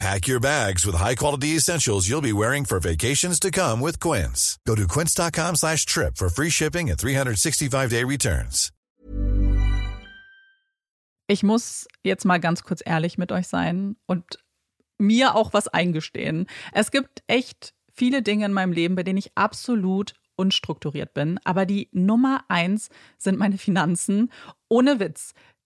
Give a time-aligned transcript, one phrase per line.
[0.00, 4.58] Pack your bags with high-quality essentials you'll be wearing for vacations to come with Quince.
[4.66, 8.70] Go to quince.com slash trip for free shipping and 365-day returns.
[11.26, 14.38] Ich muss jetzt mal ganz kurz ehrlich mit euch sein und
[14.98, 16.46] mir auch was eingestehen.
[16.72, 21.38] Es gibt echt viele Dinge in meinem Leben, bei denen ich absolut unstrukturiert bin.
[21.44, 24.30] Aber die Nummer eins sind meine Finanzen.
[24.68, 25.32] Ohne Witz.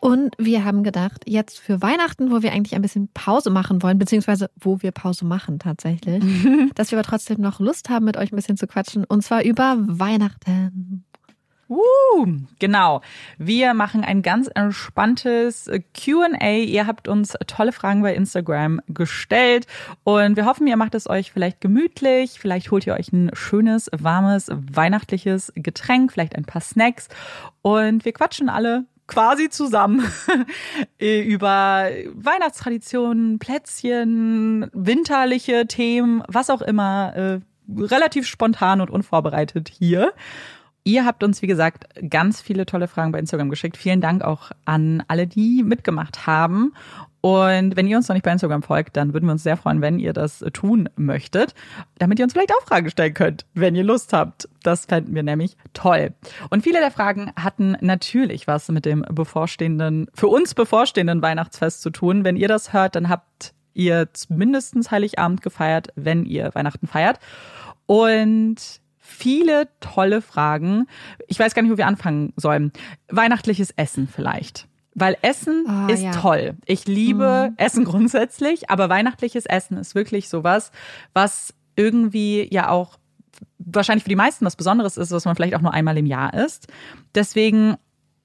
[0.00, 3.98] Und wir haben gedacht, jetzt für Weihnachten, wo wir eigentlich ein bisschen Pause machen wollen,
[3.98, 6.22] beziehungsweise wo wir Pause machen tatsächlich,
[6.74, 9.04] dass wir aber trotzdem noch Lust haben, mit euch ein bisschen zu quatschen.
[9.04, 11.04] Und zwar über Weihnachten.
[11.68, 12.26] Uh,
[12.58, 13.02] genau.
[13.36, 16.50] Wir machen ein ganz entspanntes QA.
[16.64, 19.66] Ihr habt uns tolle Fragen bei Instagram gestellt
[20.02, 22.38] und wir hoffen, ihr macht es euch vielleicht gemütlich.
[22.40, 27.08] Vielleicht holt ihr euch ein schönes, warmes, weihnachtliches Getränk, vielleicht ein paar Snacks
[27.60, 30.06] und wir quatschen alle quasi zusammen
[31.00, 37.40] über Weihnachtstraditionen, Plätzchen, winterliche Themen, was auch immer, äh,
[37.76, 40.12] relativ spontan und unvorbereitet hier.
[40.84, 43.76] Ihr habt uns, wie gesagt, ganz viele tolle Fragen bei Instagram geschickt.
[43.76, 46.72] Vielen Dank auch an alle, die mitgemacht haben.
[47.28, 49.82] Und wenn ihr uns noch nicht bei Instagram folgt, dann würden wir uns sehr freuen,
[49.82, 51.54] wenn ihr das tun möchtet,
[51.98, 54.48] damit ihr uns vielleicht auch Fragen stellen könnt, wenn ihr Lust habt.
[54.62, 56.14] Das fänden wir nämlich toll.
[56.48, 61.90] Und viele der Fragen hatten natürlich was mit dem bevorstehenden, für uns bevorstehenden Weihnachtsfest zu
[61.90, 62.24] tun.
[62.24, 67.18] Wenn ihr das hört, dann habt ihr mindestens Heiligabend gefeiert, wenn ihr Weihnachten feiert.
[67.84, 68.56] Und
[68.96, 70.86] viele tolle Fragen.
[71.26, 72.72] Ich weiß gar nicht, wo wir anfangen sollen.
[73.08, 74.67] Weihnachtliches Essen vielleicht.
[75.00, 76.12] Weil Essen Oh, ist ja.
[76.12, 76.56] toll.
[76.66, 80.72] Ich liebe Essen grundsätzlich, aber weihnachtliches Essen ist wirklich sowas,
[81.12, 82.98] was irgendwie ja auch
[83.58, 86.34] wahrscheinlich für die meisten was Besonderes ist, was man vielleicht auch nur einmal im Jahr
[86.34, 86.68] isst.
[87.14, 87.76] Deswegen,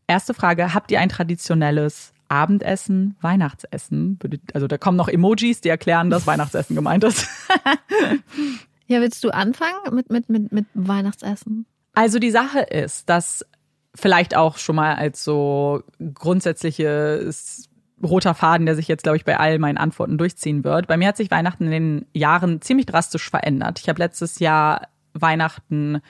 [0.07, 4.17] erste Frage, habt ihr ein traditionelles Abendessen, Weihnachtsessen?
[4.53, 7.27] Also da kommen noch Emojis, die erklären, dass Weihnachtsessen gemeint ist.
[8.87, 11.65] Ja, willst du anfangen mit, mit, mit, mit Weihnachtsessen?
[11.93, 13.45] Also die Sache ist, dass
[13.95, 17.69] vielleicht auch schon mal als so grundsätzliches
[18.01, 20.87] roter Faden, der sich jetzt, glaube ich, bei all meinen Antworten durchziehen wird.
[20.87, 23.79] Bei mir hat sich Weihnachten in den Jahren ziemlich drastisch verändert.
[23.79, 26.01] Ich habe letztes Jahr Weihnachten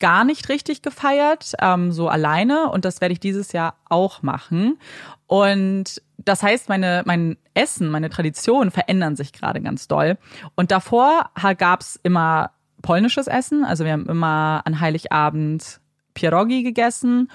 [0.00, 2.70] gar nicht richtig gefeiert, ähm, so alleine.
[2.70, 4.78] Und das werde ich dieses Jahr auch machen.
[5.26, 10.18] Und das heißt, meine, mein Essen, meine Traditionen verändern sich gerade ganz doll.
[10.56, 12.50] Und davor gab's immer
[12.82, 13.64] polnisches Essen.
[13.64, 15.80] Also wir haben immer an Heiligabend
[16.14, 17.28] Pierogi gegessen.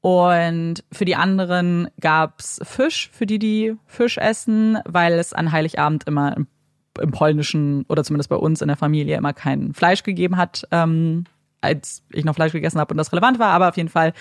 [0.00, 6.04] Und für die anderen gab's Fisch, für die, die Fisch essen, weil es an Heiligabend
[6.06, 6.46] immer im,
[7.00, 11.24] im polnischen oder zumindest bei uns in der Familie immer kein Fleisch gegeben hat, ähm,
[11.60, 13.48] als ich noch Fleisch gegessen habe und das relevant war.
[13.48, 14.12] Aber auf jeden Fall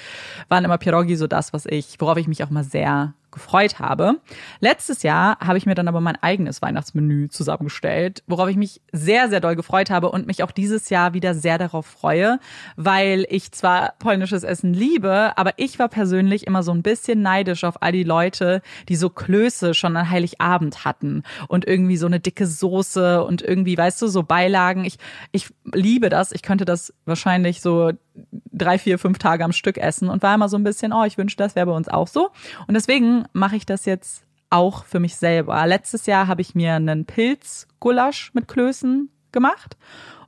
[0.50, 4.20] waren immer Pierogi so das, was ich, worauf ich mich auch mal sehr gefreut habe.
[4.60, 9.30] Letztes Jahr habe ich mir dann aber mein eigenes Weihnachtsmenü zusammengestellt, worauf ich mich sehr,
[9.30, 12.40] sehr doll gefreut habe und mich auch dieses Jahr wieder sehr darauf freue,
[12.76, 17.64] weil ich zwar polnisches Essen liebe, aber ich war persönlich immer so ein bisschen neidisch
[17.64, 22.20] auf all die Leute, die so Klöße schon an Heiligabend hatten und irgendwie so eine
[22.20, 24.86] dicke Soße und irgendwie, weißt du, so Beilagen.
[24.86, 24.98] Ich,
[25.32, 26.32] ich liebe das.
[26.32, 27.92] Ich könnte das wahrscheinlich so
[28.52, 31.18] drei, vier, fünf Tage am Stück essen und war immer so ein bisschen, oh, ich
[31.18, 32.30] wünschte, das wäre bei uns auch so.
[32.68, 35.66] Und deswegen mache ich das jetzt auch für mich selber.
[35.66, 39.78] Letztes Jahr habe ich mir einen Pilzgulasch mit Klößen gemacht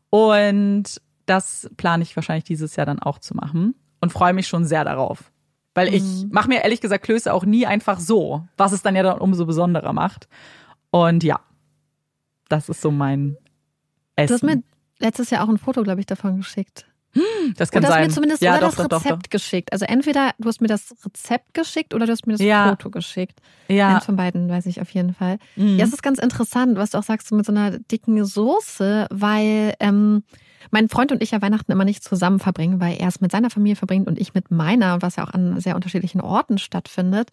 [0.10, 4.66] und das plane ich wahrscheinlich dieses Jahr dann auch zu machen und freue mich schon
[4.66, 5.32] sehr darauf.
[5.74, 9.04] Weil ich mache mir ehrlich gesagt Klöße auch nie einfach so, was es dann ja
[9.04, 10.28] dann umso besonderer macht.
[10.90, 11.40] Und ja,
[12.50, 13.38] das ist so mein
[14.16, 14.28] Essen.
[14.28, 14.64] Du hast mir
[14.98, 16.88] letztes Jahr auch ein Foto, glaube ich, davon geschickt.
[17.56, 18.08] Das kann Oder hast sein.
[18.08, 19.20] mir zumindest ja, doch, das Rezept doch, doch.
[19.30, 19.72] geschickt.
[19.74, 22.70] Also entweder du hast mir das Rezept geschickt oder du hast mir das Ja.
[22.70, 23.40] Foto geschickt.
[23.68, 25.38] Ja, Eins von beiden weiß ich auf jeden Fall.
[25.56, 25.78] Mhm.
[25.78, 29.08] Ja, es ist ganz interessant, was du auch sagst, so mit so einer dicken Soße,
[29.10, 30.24] weil ähm,
[30.72, 33.50] mein Freund und ich ja Weihnachten immer nicht zusammen verbringen, weil er es mit seiner
[33.50, 37.30] Familie verbringt und ich mit meiner, was ja auch an sehr unterschiedlichen Orten stattfindet.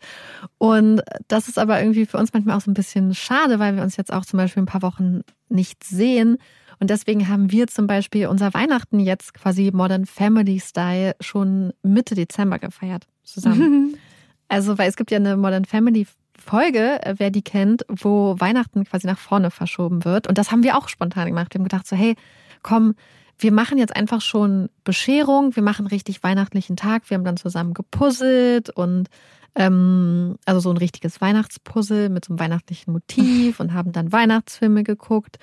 [0.59, 3.83] Und das ist aber irgendwie für uns manchmal auch so ein bisschen schade, weil wir
[3.83, 6.39] uns jetzt auch zum Beispiel ein paar Wochen nicht sehen.
[6.81, 12.15] Und deswegen haben wir zum Beispiel unser Weihnachten jetzt quasi Modern Family Style schon Mitte
[12.15, 13.97] Dezember gefeiert zusammen.
[14.47, 16.07] Also, weil es gibt ja eine Modern Family
[16.39, 20.29] Folge, äh, wer die kennt, wo Weihnachten quasi nach vorne verschoben wird.
[20.29, 21.53] Und das haben wir auch spontan gemacht.
[21.53, 22.15] Wir haben gedacht so, hey,
[22.63, 22.95] komm,
[23.39, 27.09] wir machen jetzt einfach schon Bescherung, wir machen richtig weihnachtlichen Tag.
[27.09, 29.09] Wir haben dann zusammen gepuzzelt und
[29.55, 34.83] ähm, also so ein richtiges Weihnachtspuzzle mit so einem weihnachtlichen Motiv und haben dann Weihnachtsfilme
[34.83, 35.39] geguckt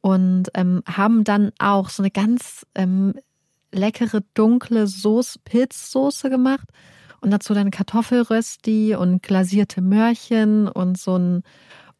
[0.00, 3.14] und ähm, haben dann auch so eine ganz ähm,
[3.72, 6.68] leckere dunkle Soße, Pilzsoße gemacht
[7.20, 11.42] und dazu dann Kartoffelrösti und glasierte Möhrchen und so ein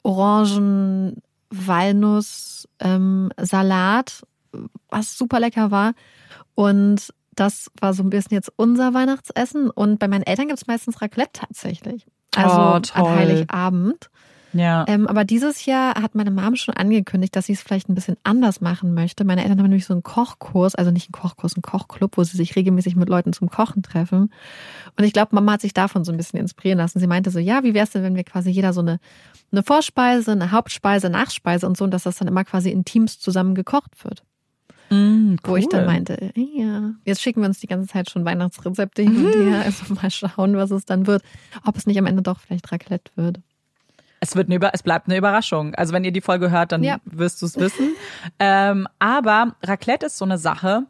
[0.02, 4.22] Orangen Walnuss ähm, Salat,
[4.90, 5.94] was super lecker war.
[6.55, 10.66] Und das war so ein bisschen jetzt unser Weihnachtsessen und bei meinen Eltern gibt es
[10.66, 12.06] meistens Raclette tatsächlich.
[12.36, 13.16] Also Oh, an.
[13.16, 14.10] Heiligabend.
[14.53, 14.84] ja.
[14.88, 18.17] Ähm, aber dieses Jahr hat meine Mom schon angekündigt, dass sie es vielleicht ein bisschen
[18.24, 19.24] anders machen möchte.
[19.24, 22.36] Meine Eltern haben nämlich so einen Kochkurs, also nicht einen Kochkurs, einen Kochclub, wo sie
[22.36, 24.32] sich regelmäßig mit Leuten zum Kochen treffen.
[24.96, 26.98] Und ich glaube, Mama hat sich davon so ein bisschen inspirieren lassen.
[26.98, 28.98] Sie meinte so, ja, wie wär's denn, wenn wir quasi jeder so eine,
[29.53, 33.19] eine Vorspeise, eine Hauptspeise, Nachspeise und so, und dass das dann immer quasi in Teams
[33.20, 34.24] zusammen gekocht wird.
[34.91, 35.86] Mm, Wo ich dann cool.
[35.86, 39.62] meinte, ja, jetzt schicken wir uns die ganze Zeit schon Weihnachtsrezepte hin und her.
[39.64, 41.22] Also mal schauen, was es dann wird.
[41.64, 43.41] Ob es nicht am Ende doch vielleicht Raclette wird.
[44.20, 45.74] Es wird eine Über es bleibt eine Überraschung.
[45.74, 46.98] Also wenn ihr die Folge hört, dann Ja.
[47.05, 47.94] wirst du es wissen.
[48.38, 50.84] ähm, aber Raclette ist so eine Sache,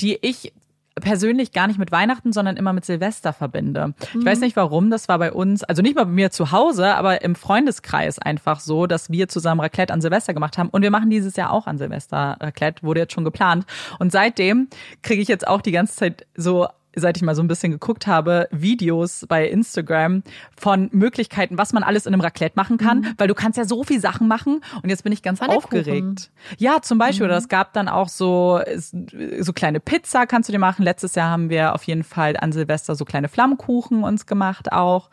[0.00, 0.52] die ich
[1.00, 3.94] persönlich gar nicht mit Weihnachten, sondern immer mit Silvester verbinde.
[4.18, 6.94] Ich weiß nicht warum, das war bei uns, also nicht mal bei mir zu Hause,
[6.94, 10.68] aber im Freundeskreis einfach so, dass wir zusammen Raclette an Silvester gemacht haben.
[10.68, 13.66] Und wir machen dieses Jahr auch an Silvester Raclette, wurde jetzt schon geplant.
[13.98, 14.68] Und seitdem
[15.02, 16.68] kriege ich jetzt auch die ganze Zeit so
[17.00, 20.22] seit ich mal so ein bisschen geguckt habe, Videos bei Instagram
[20.56, 23.82] von Möglichkeiten, was man alles in einem Raclette machen kann, weil du kannst ja so
[23.84, 26.30] viel Sachen machen und jetzt bin ich ganz aufgeregt.
[26.58, 28.60] Ja, zum Beispiel, oder es gab dann auch so,
[29.40, 30.82] so kleine Pizza kannst du dir machen.
[30.82, 35.10] Letztes Jahr haben wir auf jeden Fall an Silvester so kleine Flammkuchen uns gemacht auch.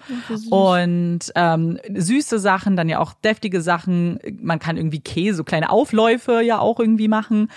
[0.50, 4.20] Und ähm, süße Sachen, dann ja auch deftige Sachen.
[4.42, 7.50] Man kann irgendwie Käse, so kleine Aufläufe ja auch irgendwie machen.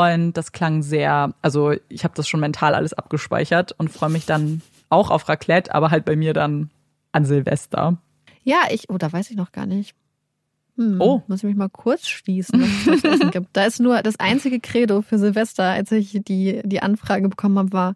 [0.00, 4.26] Und das klang sehr, also ich habe das schon mental alles abgespeichert und freue mich
[4.26, 6.70] dann auch auf Raclette, aber halt bei mir dann
[7.12, 7.96] an Silvester.
[8.44, 9.94] Ja, ich, oh, da weiß ich noch gar nicht.
[10.76, 11.22] Hm, Oh.
[11.26, 13.48] Muss ich mich mal kurz schließen, was es zu essen gibt.
[13.52, 17.72] Da ist nur das einzige Credo für Silvester, als ich die, die Anfrage bekommen habe,
[17.72, 17.94] war,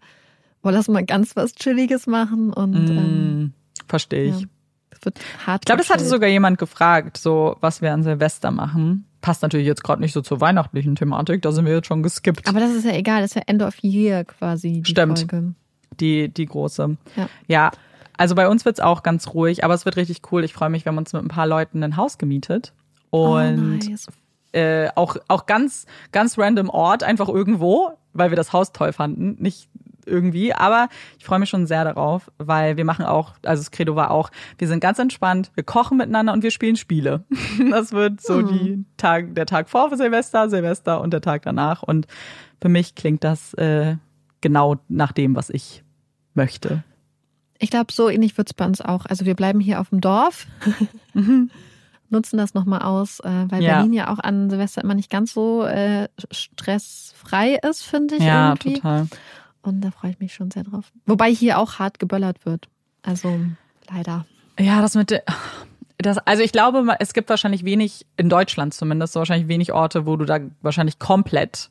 [0.63, 3.53] oh, lass mal ganz was Chilliges machen und ähm, Mm,
[3.89, 4.41] Verstehe ich.
[4.41, 4.47] ja,
[4.91, 5.63] es wird hart.
[5.63, 9.07] Ich glaube, das hatte sogar jemand gefragt, so was wir an Silvester machen.
[9.27, 12.47] Passt natürlich jetzt gerade nicht so zur weihnachtlichen Thematik, da sind wir jetzt schon geskippt.
[12.47, 14.83] Aber das ist ja egal, das ist ja End of Year quasi.
[14.83, 15.19] Die Stimmt.
[15.19, 15.55] Folge.
[15.99, 16.97] die, die große.
[17.17, 17.29] Ja.
[17.49, 17.71] ja,
[18.17, 20.45] also bei uns wird's auch ganz ruhig, aber es wird richtig cool.
[20.45, 22.73] Ich freue mich, wir haben uns mit ein paar Leuten ein Haus gemietet.
[23.11, 24.07] Und oh, nice.
[24.53, 29.35] äh, auch, auch ganz, ganz random Ort, einfach irgendwo, weil wir das Haus toll fanden.
[29.41, 29.69] Nicht
[30.07, 33.97] irgendwie, aber ich freue mich schon sehr darauf, weil wir machen auch, also das Credo
[33.97, 37.25] war auch, wir sind ganz entspannt, wir kochen miteinander und wir spielen Spiele.
[37.71, 38.47] Das wird so Hm.
[38.47, 41.83] die Tag, der Tag vor Silvester, Silvester und der Tag danach.
[41.83, 42.07] Und
[42.63, 43.97] für mich klingt das äh,
[44.41, 45.83] genau nach dem, was ich
[46.35, 46.85] möchte.
[47.59, 49.07] Ich glaube, so ähnlich wird's bei uns auch.
[49.07, 50.47] Also wir bleiben hier auf dem Dorf,
[52.11, 53.77] nutzen das nochmal aus, äh, weil Ja.
[53.77, 58.51] Berlin ja auch an Silvester immer nicht ganz so äh, stressfrei ist, finde ich Ja,
[58.51, 58.75] irgendwie.
[58.75, 59.07] total.
[59.67, 60.93] Und da freue ich mich schon sehr drauf.
[61.07, 62.69] Wobei hier auch hart geböllert wird.
[63.03, 63.41] Also
[63.89, 64.27] leider.
[64.59, 65.23] Ja, das mit
[65.99, 70.07] das, also ich glaube, es gibt wahrscheinlich wenig, in Deutschland zumindest, so wahrscheinlich wenig Orte,
[70.07, 71.71] wo du da wahrscheinlich komplett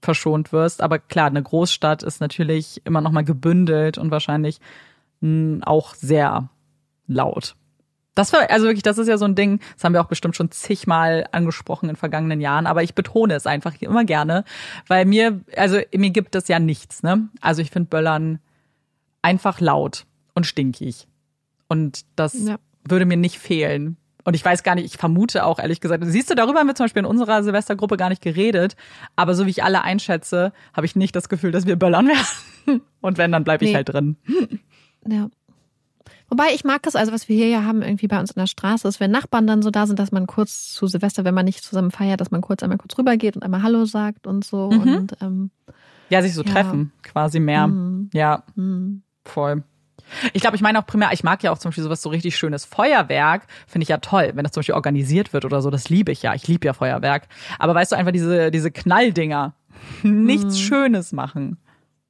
[0.00, 0.82] verschont wirst.
[0.82, 4.60] Aber klar, eine Großstadt ist natürlich immer noch mal gebündelt und wahrscheinlich
[5.20, 6.50] mh, auch sehr
[7.06, 7.56] laut.
[8.14, 10.36] Das war, also wirklich, das ist ja so ein Ding, das haben wir auch bestimmt
[10.36, 14.44] schon zigmal angesprochen in vergangenen Jahren, aber ich betone es einfach immer gerne,
[14.86, 17.28] weil mir, also mir gibt es ja nichts, ne?
[17.40, 18.38] Also ich finde Böllern
[19.22, 20.04] einfach laut
[20.34, 21.06] und stinkig.
[21.68, 22.58] Und das Ja.
[22.86, 23.96] würde mir nicht fehlen.
[24.24, 26.74] Und ich weiß gar nicht, ich vermute auch ehrlich gesagt, siehst du, darüber haben wir
[26.74, 28.76] zum Beispiel in unserer Silvestergruppe gar nicht geredet,
[29.16, 32.06] aber so wie ich alle einschätze, habe ich nicht das Gefühl, dass wir böllern
[32.66, 32.82] werden.
[33.00, 33.76] Und wenn, dann bleibe ich Nee.
[33.76, 34.16] halt drin.
[35.08, 35.28] Ja.
[36.32, 38.46] Wobei ich mag es, also was wir hier ja haben, irgendwie bei uns in der
[38.46, 41.44] Straße, ist, wenn Nachbarn dann so da sind, dass man kurz zu Silvester, wenn man
[41.44, 44.70] nicht zusammen feiert, dass man kurz einmal kurz rübergeht und einmal Hallo sagt und so.
[44.72, 44.80] Mhm.
[44.80, 45.50] Und ähm,
[46.08, 46.50] Ja, sich so Ja.
[46.50, 47.66] treffen, quasi mehr.
[47.66, 48.08] Mhm.
[48.14, 49.02] Ja, hm.
[49.26, 49.62] voll.
[50.32, 52.34] Ich glaube, ich meine auch primär, ich mag ja auch zum Beispiel sowas so richtig
[52.34, 55.90] schönes Feuerwerk, finde ich ja toll, wenn das zum Beispiel organisiert wird oder so, das
[55.90, 56.34] liebe ich ja.
[56.34, 57.28] Ich liebe ja Feuerwerk.
[57.58, 59.52] Aber weißt du, einfach diese, diese Knalldinger,
[60.02, 60.62] nichts Mhm.
[60.62, 61.58] Schönes machen.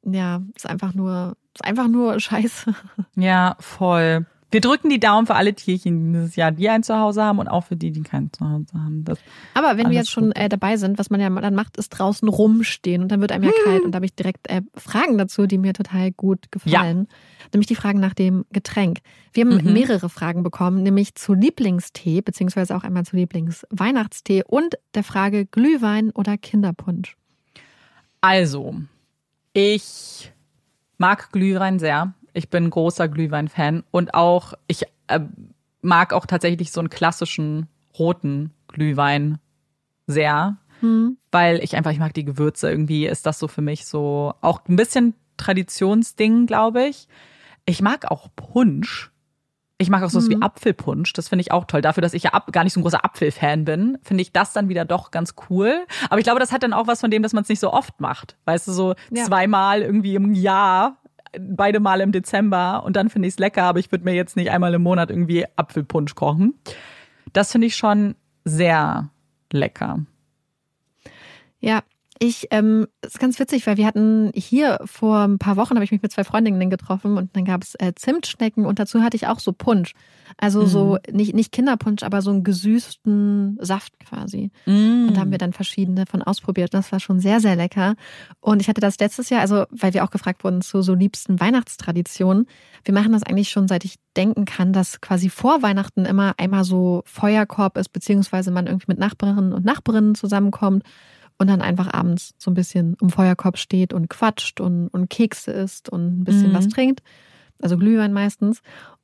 [0.04, 2.74] Ja, ist einfach nur, ist einfach nur Scheiße.
[3.16, 4.26] Ja, voll.
[4.50, 7.64] Wir drücken die Daumen für alle Tierchen dieses Jahr, die ein Zuhause haben und auch
[7.64, 9.02] für die, die kein Zuhause haben.
[9.02, 9.18] Das,
[9.54, 12.28] Aber wenn wir jetzt schon äh, dabei sind, was man ja dann macht, ist draußen
[12.28, 13.64] rumstehen und dann wird einem ja Hm.
[13.64, 17.08] kalt und da habe ich direkt äh, Fragen dazu, die mir total gut gefallen.
[17.54, 18.98] Nämlich die Fragen nach dem Getränk.
[19.32, 19.72] Wir haben Mhm.
[19.72, 26.10] mehrere Fragen bekommen, nämlich zu Lieblingstee, beziehungsweise auch einmal zu Lieblingsweihnachtstee und der Frage Glühwein
[26.10, 27.16] oder Kinderpunsch.
[28.20, 28.74] also,
[29.52, 30.32] ich
[30.98, 32.14] mag Glühwein sehr.
[32.32, 35.20] Ich bin großer Glühwein-Fan und auch, ich äh,
[35.82, 37.68] mag auch tatsächlich so einen klassischen
[37.98, 39.38] roten Glühwein
[40.06, 41.16] sehr, Hm.
[41.30, 42.68] weil ich einfach, ich mag die Gewürze.
[42.68, 47.06] Irgendwie ist das so für mich so auch ein bisschen Traditionsding, glaube ich.
[47.66, 49.11] Ich mag auch Punsch.
[49.82, 50.42] Ich mag auch sowas wie Mhm.
[50.42, 51.12] Apfelpunsch.
[51.12, 51.82] Das finde ich auch toll.
[51.82, 54.52] Dafür, dass ich ja ab, gar nicht so ein großer Apfelfan bin, finde ich das
[54.52, 55.84] dann wieder doch ganz cool.
[56.08, 57.72] Aber ich glaube, das hat dann auch was von dem, dass man es nicht so
[57.72, 58.36] oft macht.
[58.44, 59.24] Weißt du, so Ja.
[59.24, 60.96] zweimal irgendwie im Jahr,
[61.38, 64.36] beide Mal im Dezember und dann finde ich es lecker, aber ich würde mir jetzt
[64.36, 66.54] nicht einmal im Monat irgendwie Apfelpunsch kochen.
[67.32, 69.08] Das finde ich schon sehr
[69.52, 70.00] lecker.
[71.60, 71.82] Ja,
[72.22, 75.90] ich, ähm, ist ganz witzig, weil wir hatten hier vor ein paar Wochen, habe ich
[75.90, 79.26] mich mit zwei Freundinnen getroffen und dann gab es äh, Zimtschnecken und dazu hatte ich
[79.26, 79.94] auch so Punsch.
[80.36, 84.52] Also so, nicht, nicht Kinderpunsch, aber so einen gesüßten Saft quasi.
[84.66, 85.08] Mm.
[85.08, 86.72] Und da haben wir dann verschiedene von ausprobiert.
[86.72, 87.96] Das war schon sehr, sehr lecker.
[88.40, 91.40] Und ich hatte das letztes Jahr, also weil wir auch gefragt wurden zu so liebsten
[91.40, 92.46] Weihnachtstraditionen.
[92.84, 96.62] Wir machen das eigentlich schon seit ich denken kann, dass quasi vor Weihnachten immer einmal
[96.62, 100.84] so Feuerkorb ist, beziehungsweise man irgendwie mit Nachbarinnen und Nachbarinnen zusammenkommt
[101.42, 105.50] und dann einfach abends so ein bisschen um Feuerkorb steht und quatscht und, und Kekse
[105.52, 106.54] isst und ein bisschen Mhm.
[106.54, 107.02] was trinkt.
[107.60, 108.62] Also Glühwein meistens.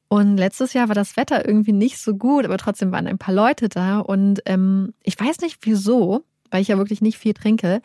[0.09, 3.35] Und letztes Jahr war das Wetter irgendwie nicht so gut, aber trotzdem waren ein paar
[3.35, 3.99] Leute da.
[3.99, 7.83] Und ähm, ich weiß nicht wieso, weil ich ja wirklich nicht viel trinke,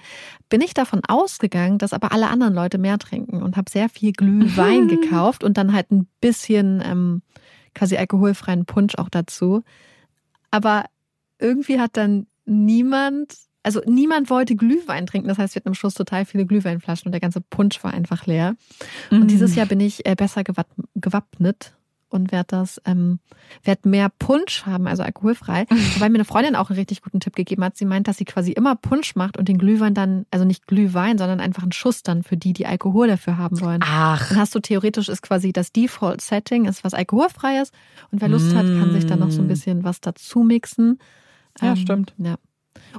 [0.48, 4.14] bin ich davon ausgegangen, dass aber alle anderen Leute mehr trinken und habe sehr viel
[4.14, 7.22] Glühwein gekauft und dann halt ein bisschen ähm,
[7.76, 9.64] quasi alkoholfreien Punsch auch dazu.
[10.50, 10.86] Aber
[11.40, 15.28] irgendwie hat dann niemand, also niemand wollte Glühwein trinken.
[15.30, 18.26] Das heißt, wir hatten am Schluss total viele Glühweinflaschen und der ganze Punsch war einfach
[18.26, 18.56] leer.
[19.10, 19.28] Und Mm.
[19.28, 21.74] dieses Jahr bin ich äh, besser gewapp- gewappnet
[22.10, 23.18] und werde das, ähm,
[23.64, 25.66] werde mehr Punsch haben, also alkoholfrei.
[25.96, 27.76] Wobei mir eine Freundin auch einen richtig guten Tipp gegeben hat.
[27.76, 31.18] Sie meint, dass sie quasi immer Punsch macht und den Glühwein dann, also nicht Glühwein,
[31.18, 33.80] sondern einfach einen Schuss dann für die, die Alkohol dafür haben wollen.
[33.84, 34.30] Ach.
[34.30, 37.72] Dann hast du theoretisch ist quasi das Default-Setting, ist was alkoholfreies
[38.12, 41.00] und wer Lust hat, kann sich dann noch so ein bisschen was dazu mixen.
[41.62, 42.14] Ja, Ähm, stimmt.
[42.20, 42.36] Ja.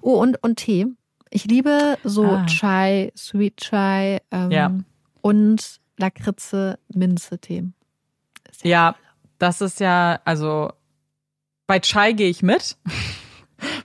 [0.02, 0.86] Oh, und, und Tee.
[1.30, 2.46] Ich liebe so Ah.
[2.46, 4.72] Chai, Sweet Chai ähm, Ja.
[5.20, 7.64] und Lakritze, Minze-Tee.
[8.52, 8.96] Sehr Ja,
[9.38, 10.70] das ist ja, also
[11.66, 12.76] bei Chai gehe ich mit.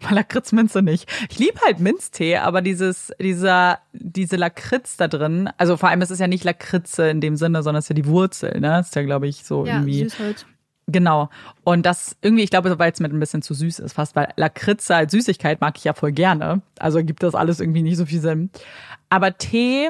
[0.01, 1.09] Bei Lakritzminze nicht.
[1.29, 6.11] Ich liebe halt Minztee, aber dieses, dieser, diese Lakritz da drin, also vor allem es
[6.11, 8.67] ist ja nicht Lakritze in dem Sinne, sondern es ist ja die Wurzel, ne?
[8.69, 10.03] Das ist ja, glaube ich, so Ja, irgendwie.
[10.03, 10.45] Süßholz.
[10.91, 11.29] Genau.
[11.63, 14.33] Und das irgendwie, ich glaube, weil es mir ein bisschen zu süß ist, fast, weil
[14.37, 16.61] Lakritze als Süßigkeit mag ich ja voll gerne.
[16.79, 18.49] Also gibt das alles irgendwie nicht so viel Sinn.
[19.09, 19.89] Aber Tee,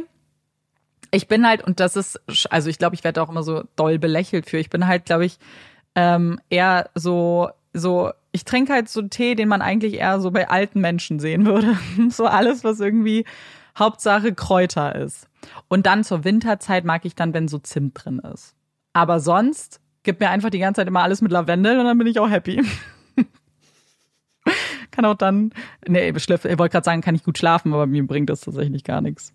[1.12, 2.20] ich bin halt, und das ist,
[2.52, 4.58] also ich glaube, ich werde auch immer so doll belächelt für.
[4.58, 5.40] Ich bin halt, glaube ich,
[5.96, 10.50] ähm, eher so, so, ich trinke halt so Tee, den man eigentlich eher so bei
[10.50, 11.78] alten Menschen sehen würde.
[12.10, 13.26] so alles, was irgendwie
[13.78, 15.28] Hauptsache Kräuter ist.
[15.70, 18.56] Und dann zur Winterzeit mag ich dann, wenn so Zimt drin ist.
[18.92, 22.08] Aber sonst gib mir einfach die ganze Zeit immer alles mit Lavendel und dann bin
[22.08, 22.64] ich auch happy.
[24.92, 25.52] kann auch dann,
[25.88, 29.02] nee, ich wollte gerade sagen, kann ich gut schlafen, aber mir bringt das tatsächlich gar
[29.02, 29.34] nichts.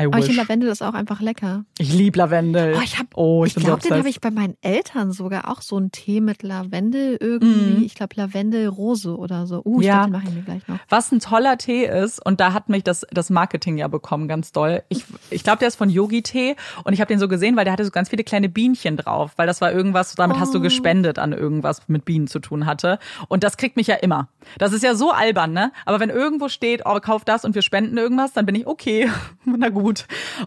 [0.00, 0.40] I Aber ich finde.
[0.42, 1.64] Lavendel ist auch einfach lecker.
[1.78, 2.74] Ich liebe Lavendel.
[2.76, 5.60] Oh, ich hab- oh, ich, Ich glaube, den habe ich bei meinen Eltern sogar auch
[5.62, 7.78] so einen Tee mit Lavendel irgendwie.
[7.78, 7.82] Mhm.
[7.84, 9.62] Ich glaube, Lavendelrose oder so.
[9.64, 9.94] Uh, ich Ja.
[10.06, 10.78] glaube, den mache ich mir gleich noch.
[10.88, 14.52] Was ein toller Tee ist, und da hat mich das, das Marketing ja bekommen, ganz
[14.52, 14.82] doll.
[14.88, 17.64] Ich, ich glaube, der ist von Yogi Tee und ich habe den so gesehen, weil
[17.64, 20.58] der hatte so ganz viele kleine Bienchen drauf, weil das war irgendwas, damit hast du
[20.58, 20.62] Oh.
[20.62, 22.98] gespendet an irgendwas mit Bienen zu tun hatte.
[23.28, 24.28] Und das kriegt mich ja immer.
[24.58, 25.72] Das ist ja so albern, ne?
[25.86, 29.08] Aber wenn irgendwo steht, oh, kauf das und wir spenden irgendwas, dann bin ich okay,
[29.44, 29.87] na gut.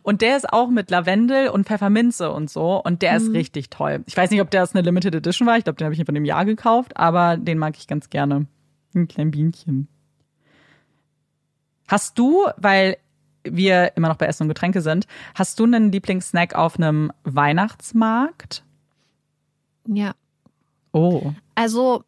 [0.03, 4.03] Und der ist auch mit Lavendel und Pfefferminze und so und der ist richtig toll.
[4.05, 6.15] Ich weiß nicht, ob das eine Limited Edition war, ich glaube, den habe ich von
[6.15, 8.47] dem Jahr gekauft, aber den mag ich ganz gerne.
[8.93, 9.87] Ein kleines Bienchen.
[11.87, 12.97] Hast du, weil
[13.43, 18.63] wir immer noch bei Essen und Getränke sind, hast du einen Lieblingssnack auf einem Weihnachtsmarkt?
[19.87, 20.13] Ja.
[20.93, 21.33] Oh.
[21.55, 22.03] Also,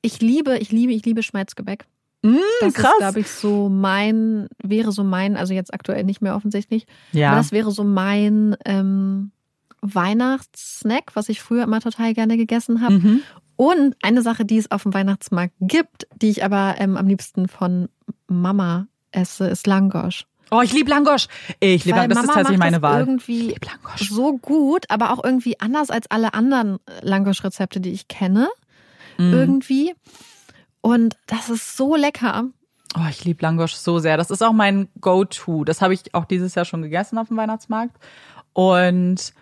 [0.00, 1.86] ich liebe, ich liebe, ich liebe Schmalzgebäck.
[2.22, 2.92] Mm, Das krass.
[2.92, 7.20] ist, glaube ich, so mein, wäre so mein, also jetzt aktuell nicht mehr offensichtlich, aber
[7.20, 7.34] ja.
[7.34, 9.32] das wäre so mein ähm,
[9.80, 12.94] Weihnachtssnack, was ich früher immer total gerne gegessen habe.
[12.94, 13.22] Mhm.
[13.56, 17.48] Und eine Sache, die es auf dem Weihnachtsmarkt gibt, die ich aber ähm, am liebsten
[17.48, 17.88] von
[18.28, 20.26] Mama esse, ist Langosch.
[20.50, 21.28] Oh, ich liebe Langosch.
[21.60, 22.14] Ich liebe Langosch.
[22.14, 23.00] Das ist Mama tatsächlich macht meine Wahl.
[23.00, 24.10] irgendwie Ich liebe Langosch.
[24.10, 28.48] so gut, aber auch irgendwie anders als alle anderen Langosch-Rezepte, die ich kenne.
[29.18, 29.32] Mm.
[29.32, 29.94] Irgendwie.
[30.82, 32.44] Und das ist so lecker.
[32.94, 34.18] Oh, ich liebe Langosch so sehr.
[34.18, 35.64] Das ist auch mein Go-To.
[35.64, 37.96] Das habe ich auch dieses Jahr schon gegessen auf dem Weihnachtsmarkt.
[38.52, 39.32] Und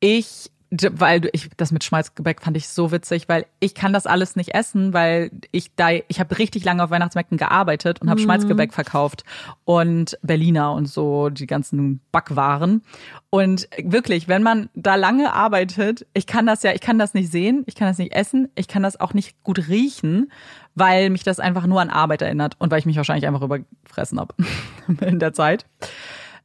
[0.00, 0.50] ich,
[0.92, 4.36] weil du- ich das mit Schmalzgebäck fand ich so witzig, weil ich kann das alles
[4.36, 8.72] nicht essen, weil ich da ich habe richtig lange auf Weihnachtsmärkten gearbeitet und habe Schmalzgebäck
[8.72, 9.24] verkauft
[9.64, 12.82] und Berliner und so die ganzen Backwaren
[13.28, 17.30] und wirklich, wenn man da lange arbeitet, ich kann das ja, ich kann das nicht
[17.30, 20.32] sehen, ich kann das nicht essen, ich kann das auch nicht gut riechen,
[20.74, 24.18] weil mich das einfach nur an Arbeit erinnert und weil ich mich wahrscheinlich einfach überfressen
[24.18, 24.34] habe
[25.06, 25.66] in der Zeit.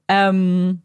[0.10, 0.82] Ähm,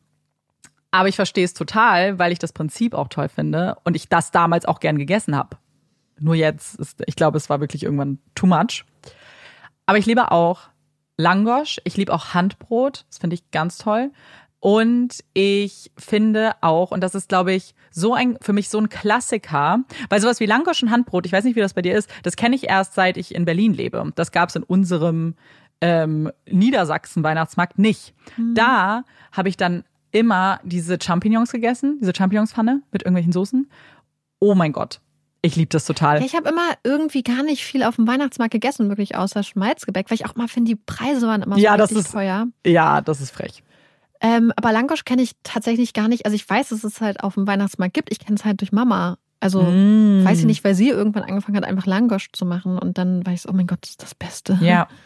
[0.93, 4.31] aber ich verstehe es total, weil ich das Prinzip auch toll finde und ich das
[4.31, 5.57] damals auch gern gegessen habe.
[6.21, 8.85] Nur jetzt ist, ich glaube, es war wirklich irgendwann too much.
[9.87, 10.61] Aber ich liebe auch
[11.17, 14.13] Langosch, ich liebe auch Handbrot, das finde ich ganz toll.
[14.61, 18.89] Und ich finde auch, und das ist, glaube ich, so ein, für mich so ein
[18.89, 22.09] Klassiker, weil sowas wie Langosch und Handbrot, ich weiß nicht, wie das bei dir ist,
[22.23, 24.13] das kenne ich erst, seit ich in Berlin lebe.
[24.15, 25.35] Das gab es in unserem
[25.81, 28.15] ähm, Niedersachsen-Weihnachtsmarkt nicht.
[28.55, 33.69] Da habe ich dann immer diese Champignons gegessen, diese Champignonspfanne mit irgendwelchen Soßen.
[34.39, 35.01] Oh mein Gott,
[35.43, 36.21] ich liebe das total.
[36.21, 40.11] Ja, ich habe immer irgendwie gar nicht viel auf dem Weihnachtsmarkt gegessen, wirklich außer Schmalzgebäck,
[40.11, 42.47] weil ich auch mal finde, die Preise waren immer so Ja, das richtig ist- teuer.
[42.67, 43.63] Ja, das ist frech.
[44.21, 46.27] Ähm, aber Langosch kenne ich tatsächlich gar nicht.
[46.27, 48.13] Also ich weiß, dass es halt auf dem Weihnachtsmarkt gibt.
[48.13, 49.19] Ich kenne es halt durch Mama.
[49.41, 50.25] Also Mm.
[50.25, 52.79] weiß ich nicht, weil sie irgendwann angefangen hat, einfach Langosch zu machen.
[52.79, 54.57] Und dann weiß ich, oh mein Gott, das ist das Beste.
[54.61, 54.87] Ja,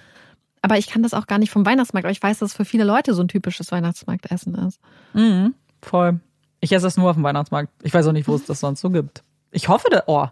[0.66, 2.06] Aber ich kann das auch gar nicht vom Weihnachtsmarkt.
[2.06, 4.80] Aber ich weiß, dass es für viele Leute so ein typisches Weihnachtsmarktessen ist.
[5.14, 5.54] mhm.
[5.80, 6.18] voll.
[6.58, 7.70] Ich esse das nur auf dem Weihnachtsmarkt.
[7.84, 9.22] Ich weiß auch nicht, wo es das sonst so gibt.
[9.52, 10.26] Ich hoffe, da, oh,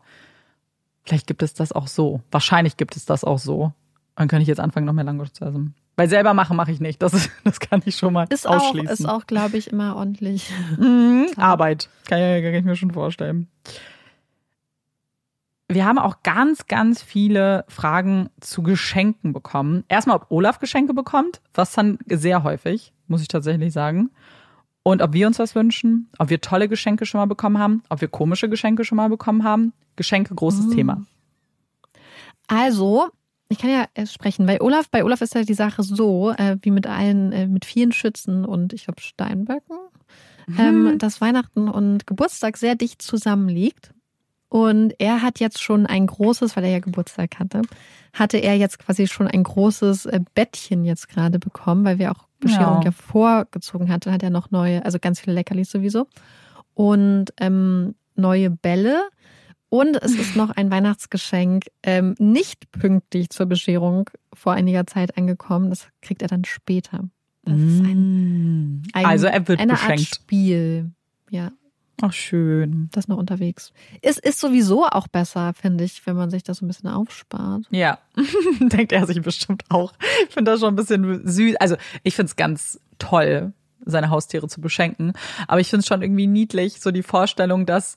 [1.05, 2.21] vielleicht gibt es das auch so.
[2.33, 3.73] Wahrscheinlich gibt es das auch so.
[4.17, 5.77] Dann kann ich jetzt anfangen, noch mehr Langosch zu essen.
[5.95, 7.01] Weil selber machen mache ich nicht.
[7.01, 8.89] Das, das kann ich schon mal Ist auch, ausschließen.
[8.89, 10.51] ist auch, glaube ich, immer ordentlich.
[10.79, 11.89] Mhm, Arbeit.
[12.09, 13.47] Kann, kann ich mir schon vorstellen.
[15.69, 19.85] Wir haben auch ganz, ganz viele Fragen zu Geschenken bekommen.
[19.89, 24.11] Erstmal, ob Olaf Geschenke bekommt, was dann sehr häufig, muss ich tatsächlich sagen.
[24.85, 28.01] und ob wir uns was wünschen, ob wir tolle Geschenke schon mal bekommen haben, ob
[28.03, 29.73] wir komische Geschenke schon mal bekommen haben.
[29.97, 30.71] Geschenke, großes mhm.
[30.75, 31.03] Thema.
[32.49, 33.09] Also,
[33.49, 34.45] ich kann ja sprechen.
[34.47, 37.65] Bei Olaf, bei Olaf ist ja die Sache so, äh, wie mit allen, äh, mit
[37.65, 39.79] vielen Schützen und ich glaube Steinböcken,
[40.47, 40.59] mhm.
[40.59, 43.95] ähm, dass Weihnachten und Geburtstag sehr dicht zusammenliegt.
[44.55, 47.63] Und er hat jetzt schon ein großes, weil er ja Geburtstag hatte,
[48.13, 52.29] hatte er jetzt quasi schon ein großes äh, Bettchen jetzt gerade bekommen, weil wir auch
[52.39, 56.07] Bescherung ja, ja vorgezogen hatten, hat er noch neue, also ganz viele Leckerlis sowieso.
[56.73, 59.03] Und ähm, neue Bälle.
[59.71, 65.71] Und es ist noch ein Weihnachtsgeschenk, ähm, nicht pünktlich zur Bescherung vor einiger Zeit angekommen.
[65.71, 67.09] Das kriegt er dann später.
[67.43, 68.83] Das ist ein, mm.
[68.93, 69.91] ein also er wird eine beschenkt.
[69.91, 70.93] Art Spiel.
[71.29, 71.51] Ja.
[72.03, 72.89] Ach, schön.
[72.93, 73.73] Das noch unterwegs.
[74.03, 77.63] Es ist sowieso auch besser, finde ich, wenn man sich das so ein bisschen aufspart.
[77.71, 77.99] Ja,
[78.61, 79.93] denkt er sich bestimmt auch.
[80.29, 81.57] Ich finde das schon ein bisschen süß.
[81.57, 83.53] Also, ich finde es ganz toll,
[83.85, 85.13] seine Haustiere zu beschenken.
[85.47, 87.97] Aber ich finde es schon irgendwie niedlich, so die Vorstellung, dass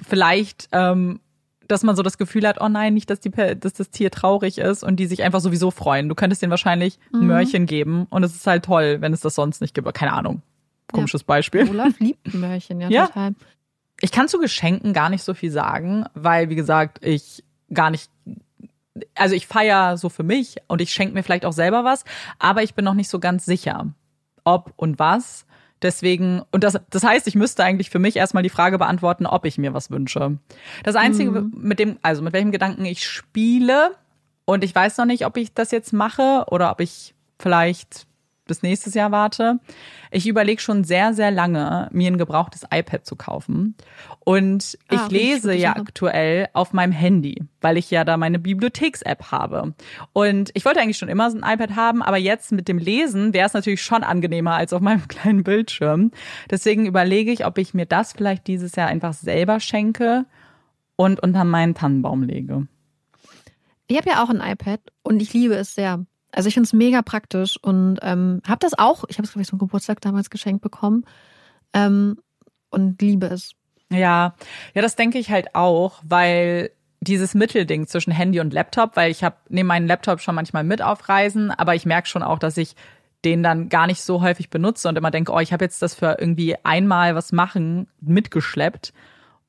[0.00, 1.20] vielleicht, ähm,
[1.68, 4.58] dass man so das Gefühl hat, oh nein, nicht, dass, die, dass das Tier traurig
[4.58, 6.08] ist und die sich einfach sowieso freuen.
[6.08, 7.26] Du könntest denen wahrscheinlich ein mhm.
[7.26, 9.92] Möhrchen geben und es ist halt toll, wenn es das sonst nicht gibt.
[9.94, 10.42] Keine Ahnung.
[10.92, 11.26] Komisches ja.
[11.26, 11.68] Beispiel.
[11.68, 13.34] Olaf liebt Möhrchen, ja, ja, total.
[14.00, 18.10] Ich kann zu Geschenken gar nicht so viel sagen, weil, wie gesagt, ich gar nicht
[19.14, 22.04] also ich feiere so für mich und ich schenke mir vielleicht auch selber was,
[22.38, 23.86] aber ich bin noch nicht so ganz sicher,
[24.44, 25.46] ob und was.
[25.80, 29.46] Deswegen, und das, das heißt, ich müsste eigentlich für mich erstmal die Frage beantworten, ob
[29.46, 30.38] ich mir was wünsche.
[30.82, 31.52] Das Einzige, mhm.
[31.56, 33.92] mit dem, also mit welchem Gedanken ich spiele,
[34.50, 38.08] und ich weiß noch nicht, ob ich das jetzt mache oder ob ich vielleicht
[38.50, 39.60] bis nächstes Jahr warte.
[40.10, 43.76] Ich überlege schon sehr, sehr lange, mir ein gebrauchtes iPad zu kaufen.
[44.18, 49.30] Und ich ah, lese ja aktuell auf meinem Handy, weil ich ja da meine Bibliotheks-App
[49.30, 49.72] habe.
[50.12, 53.32] Und ich wollte eigentlich schon immer so ein iPad haben, aber jetzt mit dem Lesen
[53.32, 56.10] wäre es natürlich schon angenehmer als auf meinem kleinen Bildschirm.
[56.50, 60.26] Deswegen überlege ich, ob ich mir das vielleicht dieses Jahr einfach selber schenke
[60.96, 62.66] und unter meinen Tannenbaum lege.
[63.86, 66.04] Ich habe ja auch ein iPad und ich liebe es sehr.
[66.32, 69.42] Also ich finde es mega praktisch und ähm, habe das auch, ich habe es, glaube
[69.42, 71.04] ich, zum Geburtstag damals geschenkt bekommen
[71.72, 72.18] ähm,
[72.70, 73.52] und liebe es.
[73.90, 74.34] Ja,
[74.74, 79.24] ja, das denke ich halt auch, weil dieses Mittelding zwischen Handy und Laptop, weil ich
[79.24, 82.56] habe nehme meinen Laptop schon manchmal mit auf Reisen, aber ich merke schon auch, dass
[82.56, 82.76] ich
[83.24, 85.94] den dann gar nicht so häufig benutze und immer denke, oh, ich habe jetzt das
[85.94, 88.92] für irgendwie einmal was machen mitgeschleppt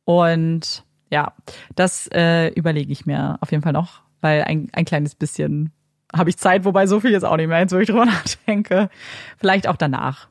[0.06, 1.34] und ja,
[1.76, 5.72] das äh, überlege ich mir auf jeden Fall noch, weil ein, ein kleines bisschen
[6.16, 8.90] habe ich Zeit, wobei so viel jetzt auch nicht mehr, jetzt wo ich drüber nachdenke.
[9.38, 10.28] Vielleicht auch danach,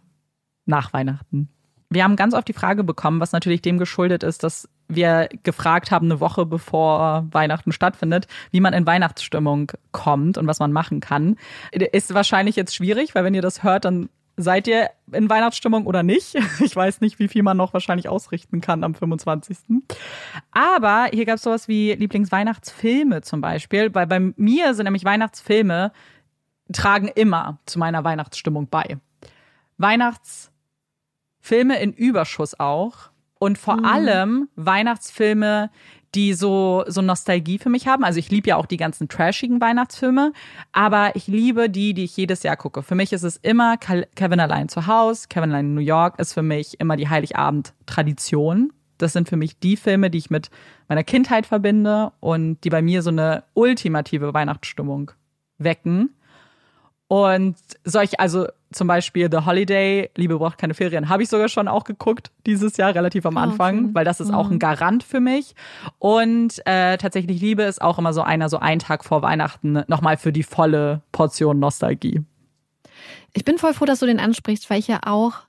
[0.66, 1.48] nach Weihnachten.
[1.92, 5.90] Wir haben ganz oft die Frage bekommen, was natürlich dem geschuldet ist, dass wir gefragt
[5.90, 11.00] haben, eine Woche bevor Weihnachten stattfindet, wie man in Weihnachtsstimmung kommt und was man machen
[11.00, 11.36] kann.
[11.72, 14.08] Ist wahrscheinlich jetzt schwierig, weil wenn ihr das hört, dann
[14.42, 16.36] Seid ihr in Weihnachtsstimmung oder nicht?
[16.60, 19.56] Ich weiß nicht, wie viel man noch wahrscheinlich ausrichten kann am 25.
[20.50, 25.92] Aber hier gab es sowas wie Lieblingsweihnachtsfilme zum Beispiel, weil bei mir sind nämlich Weihnachtsfilme
[26.72, 28.98] tragen immer zu meiner Weihnachtsstimmung bei.
[29.78, 33.84] Weihnachtsfilme in Überschuss auch und vor mhm.
[33.84, 35.70] allem Weihnachtsfilme,
[36.14, 38.04] die so, so Nostalgie für mich haben.
[38.04, 40.32] Also ich liebe ja auch die ganzen trashigen Weihnachtsfilme,
[40.72, 42.82] aber ich liebe die, die ich jedes Jahr gucke.
[42.82, 46.32] Für mich ist es immer Kevin allein zu Hause, Kevin allein in New York ist
[46.32, 48.72] für mich immer die Heiligabend-Tradition.
[48.98, 50.50] Das sind für mich die Filme, die ich mit
[50.88, 55.12] meiner Kindheit verbinde und die bei mir so eine ultimative Weihnachtsstimmung
[55.58, 56.10] wecken.
[57.08, 61.68] Und solch, also zum Beispiel The Holiday, Liebe braucht keine Ferien, habe ich sogar schon
[61.68, 63.90] auch geguckt dieses Jahr, relativ am ah, Anfang, okay.
[63.94, 64.34] weil das ist mhm.
[64.34, 65.54] auch ein Garant für mich.
[65.98, 70.16] Und äh, tatsächlich Liebe ist auch immer so einer, so ein Tag vor Weihnachten nochmal
[70.16, 72.22] für die volle Portion Nostalgie.
[73.32, 75.42] Ich bin voll froh, dass du den ansprichst, weil ich ja auch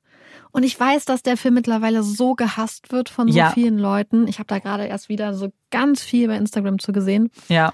[0.51, 3.51] und ich weiß, dass der Film mittlerweile so gehasst wird von so ja.
[3.51, 4.27] vielen Leuten.
[4.27, 7.29] Ich habe da gerade erst wieder so ganz viel bei Instagram zu gesehen.
[7.47, 7.73] Ja.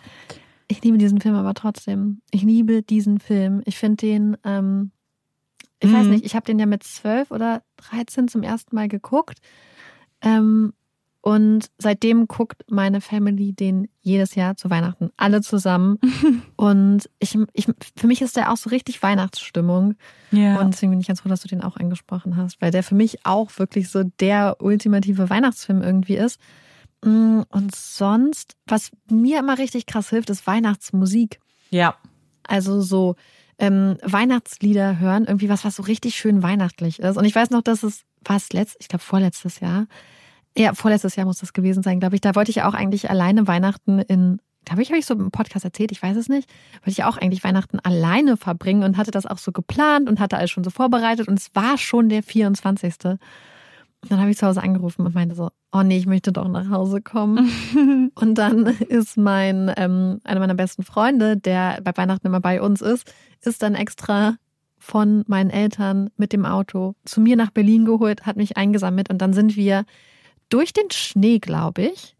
[0.68, 2.22] Ich liebe diesen Film aber trotzdem.
[2.32, 3.62] Ich liebe diesen Film.
[3.66, 4.92] Ich finde den, ähm,
[5.80, 5.94] ich mhm.
[5.94, 9.40] weiß nicht, ich habe den ja mit zwölf oder dreizehn zum ersten Mal geguckt.
[10.22, 10.74] Ähm,
[11.22, 15.10] und seitdem guckt meine Family den jedes Jahr zu Weihnachten.
[15.18, 16.00] Alle zusammen.
[16.56, 19.96] und ich, ich, für mich ist der auch so richtig Weihnachtsstimmung.
[20.32, 20.62] Ja.
[20.62, 22.96] Und deswegen bin ich ganz froh, dass du den auch angesprochen hast, weil der für
[22.96, 26.40] mich auch wirklich so der ultimative Weihnachtsfilm irgendwie ist.
[27.04, 31.42] Mm, und sonst, was mir immer richtig krass hilft, ist Weihnachtsmusik.
[31.72, 31.98] Ja.
[32.44, 33.16] Also so
[33.60, 37.18] ähm, Weihnachtslieder hören, irgendwie was, was so richtig schön weihnachtlich ist.
[37.18, 39.88] Und ich weiß noch, dass es fast letzt, ich glaube vorletztes Jahr,
[40.58, 42.22] ja, vorletztes Jahr muss das gewesen sein, glaube ich.
[42.22, 45.64] Da wollte ich auch eigentlich alleine Weihnachten in glaube ich, habe ich so im Podcast
[45.64, 46.50] erzählt, ich weiß es nicht,
[46.82, 50.38] wollte ich auch eigentlich Weihnachten alleine verbringen und hatte das auch so geplant und hatte
[50.38, 52.94] alles schon so vorbereitet und es war schon der 24.
[54.10, 56.70] Dann habe ich zu Hause angerufen und meinte so, oh nee, ich möchte doch nach
[56.70, 58.12] Hause kommen.
[58.16, 62.82] und dann ist mein, ähm, einer meiner besten Freunde, der bei Weihnachten immer bei uns
[62.82, 64.38] ist, ist dann extra
[64.78, 69.22] von meinen Eltern mit dem Auto zu mir nach Berlin geholt, hat mich eingesammelt und
[69.22, 69.86] dann sind wir
[70.50, 72.16] durch den Schnee, glaube ich,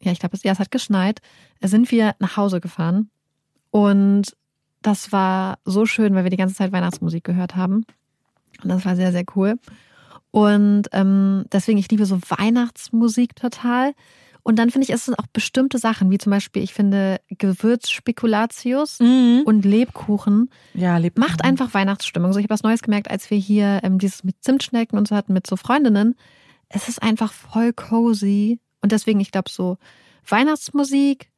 [0.00, 1.20] ja, ich glaube, es, ja, es hat geschneit,
[1.60, 3.10] sind wir nach Hause gefahren
[3.70, 4.36] und
[4.82, 7.84] das war so schön, weil wir die ganze Zeit Weihnachtsmusik gehört haben.
[8.62, 9.58] Und das war sehr, sehr cool.
[10.32, 13.92] Und ähm, deswegen, ich liebe so Weihnachtsmusik total.
[14.42, 17.20] Und dann finde ich, es sind auch bestimmte Sachen, wie zum Beispiel, ich finde
[17.86, 19.42] Gewürzspekulatius Mhm.
[19.44, 22.32] und Lebkuchen Ja, lebt macht einfach Weihnachtsstimmung.
[22.32, 25.14] So, ich habe was Neues gemerkt, als wir hier ähm, dieses mit Zimtschnecken und so
[25.16, 26.14] hatten mit so Freundinnen.
[26.68, 28.58] Es ist einfach voll cozy.
[28.80, 29.76] Und deswegen, ich glaube, so
[30.26, 31.30] Weihnachtsmusik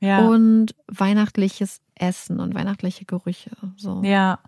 [0.00, 0.26] Ja.
[0.26, 3.50] und weihnachtliches Essen und weihnachtliche Gerüche.
[3.76, 4.02] So.
[4.02, 4.38] Ja.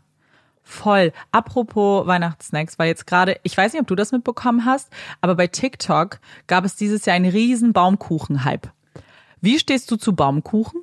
[0.62, 1.12] Voll.
[1.32, 5.48] Apropos Weihnachtssnacks, weil jetzt gerade, ich weiß nicht, ob du das mitbekommen hast, aber bei
[5.48, 8.70] TikTok gab es dieses Jahr einen riesen Baumkuchen-Hype.
[9.40, 10.82] Wie stehst du zu Baumkuchen?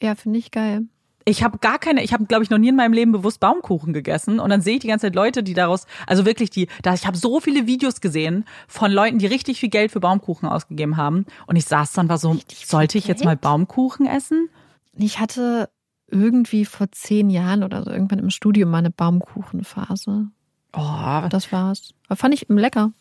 [0.00, 0.84] Ja, finde ich geil.
[1.24, 3.92] Ich habe gar keine, ich habe glaube ich noch nie in meinem Leben bewusst Baumkuchen
[3.92, 6.94] gegessen und dann sehe ich die ganze Zeit Leute, die daraus, also wirklich die, da
[6.94, 10.96] ich habe so viele Videos gesehen von Leuten, die richtig viel Geld für Baumkuchen ausgegeben
[10.96, 14.48] haben und ich saß dann war so, Richtig sollte ich jetzt mal Baumkuchen essen?
[14.94, 15.70] Ich hatte
[16.12, 20.28] irgendwie vor zehn Jahren oder so irgendwann im Studium mal eine Baumkuchenphase.
[20.74, 21.94] Oh, Das war's.
[22.06, 22.92] Aber fand ich lecker.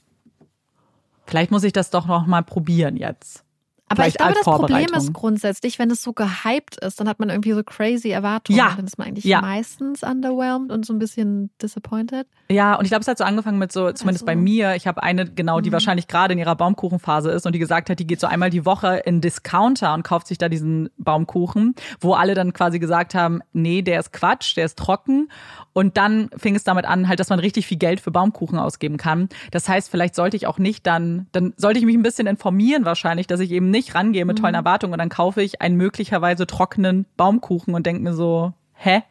[1.25, 3.45] vielleicht muss ich das doch noch mal probieren jetzt.
[3.91, 7.29] Aber ich glaube, das Problem ist grundsätzlich, wenn es so gehypt ist, dann hat man
[7.29, 8.57] irgendwie so crazy Erwartungen.
[8.57, 8.73] Ja.
[8.75, 9.41] Dann ist man eigentlich Ja.
[9.41, 12.27] meistens underwhelmed und so ein bisschen disappointed.
[12.49, 14.87] Ja, und ich glaube, es hat so angefangen mit so, zumindest Also- bei mir, ich
[14.87, 18.07] habe eine, genau, die wahrscheinlich gerade in ihrer Baumkuchenphase ist und die gesagt hat, die
[18.07, 22.33] geht so einmal die Woche in Discounter und kauft sich da diesen Baumkuchen, wo alle
[22.33, 25.29] dann quasi gesagt haben, nee, der ist Quatsch, der ist trocken.
[25.73, 28.97] Und dann fing es damit an, halt, dass man richtig viel Geld für Baumkuchen ausgeben
[28.97, 29.29] kann.
[29.51, 32.83] Das heißt, vielleicht sollte ich auch nicht dann, dann sollte ich mich ein bisschen informieren
[32.83, 36.47] wahrscheinlich, dass ich eben nicht rangehe mit tollen Erwartungen und dann kaufe ich einen möglicherweise
[36.47, 39.03] trockenen Baumkuchen und denke mir so, hä?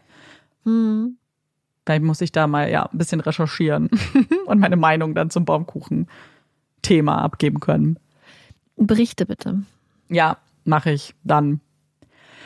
[0.65, 1.17] Hm.
[1.85, 3.91] Vielleicht muss ich da mal ja ein bisschen recherchieren
[4.47, 7.99] und meine Meinung dann zum Baumkuchen-Thema abgeben können.
[8.77, 9.63] Berichte bitte.
[10.09, 11.61] Ja, mache ich dann.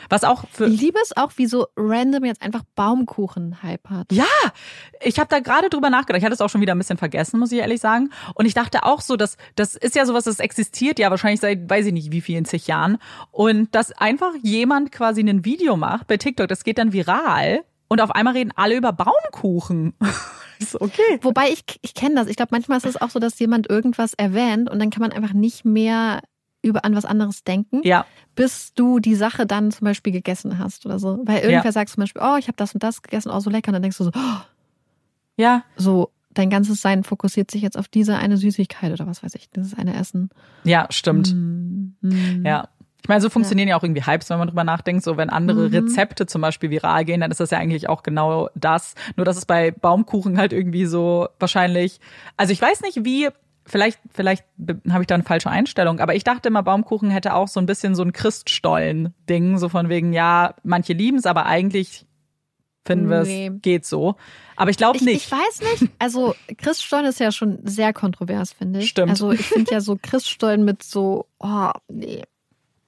[0.09, 4.11] Was auch für Ich liebe es auch, wie so random jetzt einfach Baumkuchen-Hype hat.
[4.11, 4.25] Ja,
[5.01, 6.19] ich habe da gerade drüber nachgedacht.
[6.19, 8.09] Ich hatte es auch schon wieder ein bisschen vergessen, muss ich ehrlich sagen.
[8.33, 11.69] Und ich dachte auch so, dass das ist ja sowas, das existiert ja wahrscheinlich seit
[11.69, 12.97] weiß ich nicht wie vielen zig Jahren.
[13.31, 18.01] Und dass einfach jemand quasi ein Video macht bei TikTok, das geht dann viral und
[18.01, 19.93] auf einmal reden alle über Baumkuchen.
[20.79, 21.19] okay.
[21.21, 22.27] Wobei ich, ich kenne das.
[22.27, 25.11] Ich glaube, manchmal ist es auch so, dass jemand irgendwas erwähnt und dann kann man
[25.11, 26.21] einfach nicht mehr
[26.65, 30.85] über an was anderes denken, Ja, bis du die Sache dann zum Beispiel gegessen hast
[30.85, 31.19] oder so.
[31.25, 31.71] Weil irgendwer Ja.
[31.71, 33.69] sagt zum Beispiel, oh, ich habe das und das gegessen, oh, so lecker.
[33.69, 34.41] Und dann denkst du so, oh,
[35.37, 39.35] ja, so dein ganzes Sein fokussiert sich jetzt auf diese eine Süßigkeit oder was weiß
[39.35, 40.29] ich, dieses eine Essen.
[40.65, 41.29] ja, stimmt.
[41.29, 41.95] Hm.
[42.45, 42.67] Ja.
[43.01, 43.77] Ich meine, so funktionieren ja.
[43.77, 45.03] auch irgendwie Hypes, wenn man drüber nachdenkt.
[45.03, 45.75] So, wenn andere Mhm.
[45.75, 48.95] Rezepte zum Beispiel viral gehen, dann ist das ja eigentlich auch genau das.
[49.15, 51.99] Nur, dass es bei Baumkuchen halt irgendwie so wahrscheinlich,
[52.35, 53.29] also ich weiß nicht, wie,
[53.65, 54.45] vielleicht, vielleicht
[54.89, 57.65] habe ich da eine falsche Einstellung, aber ich dachte immer, Baumkuchen hätte auch so ein
[57.65, 62.05] bisschen so ein Christstollen-Ding, so von wegen, ja, manche lieben es, aber eigentlich
[62.85, 63.51] finden wir es, Nee.
[63.61, 64.15] geht so.
[64.55, 65.25] Aber ich glaube Ich, nicht.
[65.25, 65.91] ich weiß nicht.
[65.99, 68.89] Also Christstollen ist ja schon sehr kontrovers, finde ich.
[68.89, 69.09] Stimmt.
[69.09, 72.21] Also ich finde ja so Christstollen mit so, oh, nee.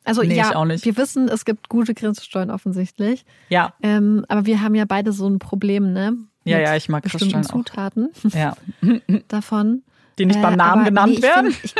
[0.04, 0.86] Also Nee, ja, ich auch nicht.
[0.86, 3.26] wir wissen, es gibt gute Christstollen offensichtlich.
[3.50, 6.16] ja, Ähm, aber wir haben ja beide so ein Problem, ne?
[6.46, 7.50] ja, Mit ja, ich mag Christstollen auch.
[7.52, 8.56] Zutaten Ja.
[9.28, 9.82] davon.
[10.20, 11.52] Die nicht beim Äh, Namen aber genannt nee, ich werden.
[11.52, 11.76] Find,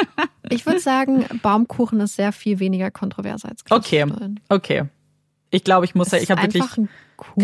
[0.46, 4.04] ich ich würde sagen, Baumkuchen ist sehr viel weniger kontrovers als Okay.
[4.04, 4.40] Christstollen.
[4.50, 4.84] Okay.
[5.50, 6.88] Ich glaube, ich muss Es ja, ich habe wirklich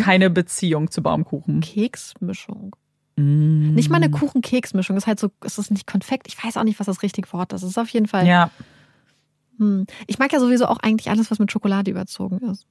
[0.03, 1.61] keine Beziehung zu Baumkuchen.
[1.61, 2.75] Keksmischung.
[3.15, 3.73] Mm.
[3.75, 4.97] Nicht mal eine Kuchen-Keksmischung.
[4.97, 6.27] Es ist halt so, es ist nicht Konfekt.
[6.27, 7.63] Ich weiß auch nicht, was das richtige Wort ist.
[7.63, 8.27] Es ist auf jeden Fall.
[8.27, 8.49] Ja,
[9.59, 9.85] Hm.
[10.07, 12.65] Ich mag ja sowieso auch eigentlich alles, was mit Schokolade überzogen ist.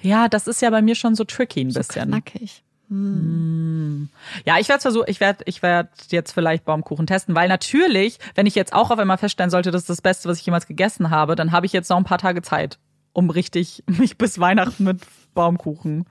[0.00, 2.08] ja, das ist ja bei mir schon so tricky ein So bisschen.
[2.08, 2.64] knackig.
[2.88, 4.08] Hm.
[4.44, 8.46] Ja, ich werde versuchen, ich werde ich werd jetzt vielleicht Baumkuchen testen, weil natürlich, wenn
[8.46, 11.10] ich jetzt auch auf einmal feststellen sollte, das ist das Beste, was ich jemals gegessen
[11.10, 12.78] habe, dann habe ich jetzt noch ein paar Tage Zeit,
[13.12, 15.00] um richtig mich bis Weihnachten mit
[15.34, 16.04] Baumkuchen,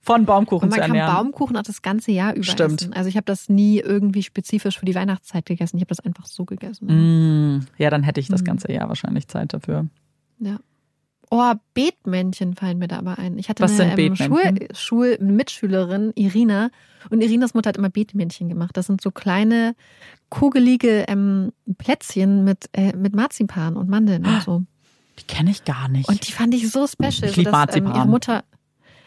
[0.00, 1.14] von Baumkuchen Und man zu kann ernähren.
[1.16, 2.82] Baumkuchen auch das ganze Jahr über Stimmt.
[2.82, 2.92] essen.
[2.92, 5.76] Also ich habe das nie irgendwie spezifisch für die Weihnachtszeit gegessen.
[5.78, 7.56] Ich habe das einfach so gegessen.
[7.56, 7.66] Mm.
[7.78, 8.44] Ja, dann hätte ich das Mm.
[8.44, 9.86] ganze Jahr wahrscheinlich Zeit dafür.
[10.40, 10.58] Ja.
[11.30, 13.38] Oh, Beetmännchen fallen mir da aber ein.
[13.38, 14.68] Ich hatte Was eine ähm, Schul, Beetmännchen?
[14.74, 16.70] Schul Mitschülerin, Irina.
[17.10, 18.76] Und Irinas Mutter hat immer Beetmännchen gemacht.
[18.76, 19.74] Das sind so kleine,
[20.30, 24.62] kugelige ähm, Plätzchen mit, äh, mit Marzipan und Mandeln und so.
[25.18, 26.08] Die kenne ich gar nicht.
[26.08, 27.94] Und die fand ich so special, Ich so, dass ähm, Marzipan.
[27.94, 28.44] ihre Mutter,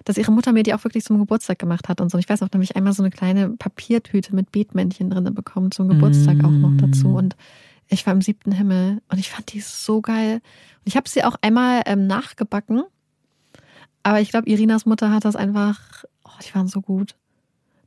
[0.06, 2.16] dass ihre Mutter mir die auch wirklich zum Geburtstag gemacht hat und so.
[2.16, 5.34] Und ich weiß auch, da habe ich einmal so eine kleine Papiertüte mit Beetmännchen drin
[5.34, 7.10] bekommen zum Geburtstag auch noch dazu.
[7.10, 7.36] Und
[7.90, 10.36] ich war im siebten Himmel und ich fand die so geil.
[10.36, 12.84] Und ich habe sie auch einmal ähm, nachgebacken.
[14.04, 17.16] Aber ich glaube, Irinas Mutter hat das einfach, oh, die waren so gut.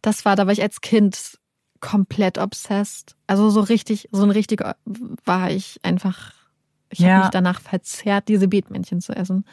[0.02, 1.38] Das war, da war ich als Kind
[1.80, 3.16] komplett obsessed.
[3.26, 4.62] Also so richtig, so ein richtig
[5.24, 6.32] war ich einfach,
[6.90, 7.08] ich Ja.
[7.12, 9.44] habe mich danach verzerrt, diese Beetmännchen zu essen.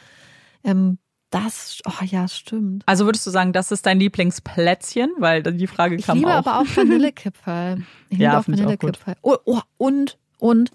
[0.64, 0.98] Ähm,
[1.30, 2.82] das, oh ja, stimmt.
[2.86, 5.10] also würdest du sagen, das ist dein Lieblingsplätzchen?
[5.18, 6.38] Weil die Frage Ich kam liebe auch.
[6.46, 7.82] aber auch Vanillekipferl.
[8.08, 8.58] Ich Ja, liebe auch ich auch.
[8.58, 9.16] Vanillekipferl.
[9.22, 10.70] Oh, oh, und, und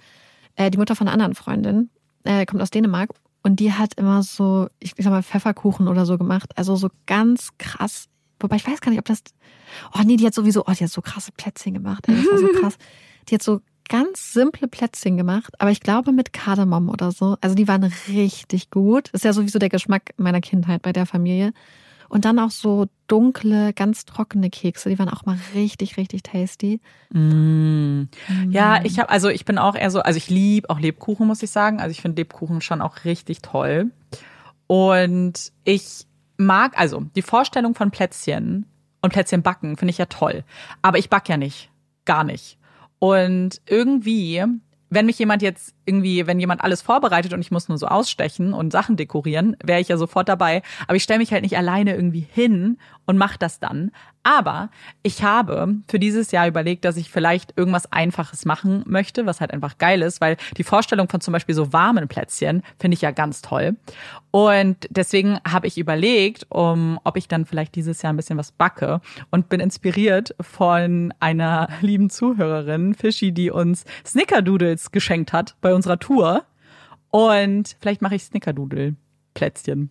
[0.56, 1.90] äh, die Mutter von einer anderen Freundin
[2.24, 3.10] äh, kommt aus Dänemark
[3.44, 6.52] und die hat immer so, ich sag mal, Pfefferkuchen oder so gemacht.
[6.56, 8.08] Also so ganz krass.
[8.40, 9.22] Wobei ich weiß gar nicht, ob das.
[9.94, 12.08] Oh nee, die hat sowieso, oh, die hat so krasse Plätzchen gemacht.
[12.08, 12.78] Ey, das war so krass.
[13.28, 17.38] Die hat so ganz simple Plätzchen gemacht, aber ich glaube mit Kardamom oder so.
[17.42, 19.10] Also die waren richtig gut.
[19.10, 21.54] Ist ja sowieso der Geschmack meiner Kindheit bei der Familie.
[22.14, 26.80] Und dann auch so dunkle, ganz trockene Kekse, die waren auch mal richtig, richtig tasty.
[27.10, 28.04] Mm.
[28.52, 31.42] Ja, ich habe, also ich bin auch eher so, also ich liebe auch Lebkuchen, muss
[31.42, 31.80] ich sagen.
[31.80, 33.90] Also ich finde Lebkuchen schon auch richtig toll.
[34.68, 36.06] Und ich
[36.38, 38.68] mag, also die Vorstellung von Plätzchen
[39.02, 40.44] und Plätzchen backen finde ich ja toll.
[40.84, 41.72] Aber ich back ja nicht.
[42.06, 42.60] Gar nicht.
[43.00, 44.44] Und irgendwie,
[44.94, 48.54] wenn mich jemand jetzt irgendwie, wenn jemand alles vorbereitet und ich muss nur so ausstechen
[48.54, 50.62] und Sachen dekorieren, wäre ich ja sofort dabei.
[50.88, 53.92] Aber ich stelle mich halt nicht alleine irgendwie hin und mache das dann.
[54.24, 54.70] Aber
[55.04, 59.52] ich habe für dieses Jahr überlegt, dass ich vielleicht irgendwas Einfaches machen möchte, was halt
[59.52, 63.12] einfach geil ist, weil die Vorstellung von zum Beispiel so warmen Plätzchen finde ich ja
[63.12, 63.76] ganz toll.
[64.32, 68.54] Und deswegen habe ich überlegt, um, ob ich dann vielleicht dieses Jahr ein bisschen was
[68.54, 75.74] backe und bin inspiriert von einer lieben Zuhörerin, Fischi, die uns Snickerdoodles geschenkt hat bei
[75.74, 76.46] unserer Tour.
[77.10, 79.90] Und vielleicht mache ich Snickerdoodle-Plätzchen.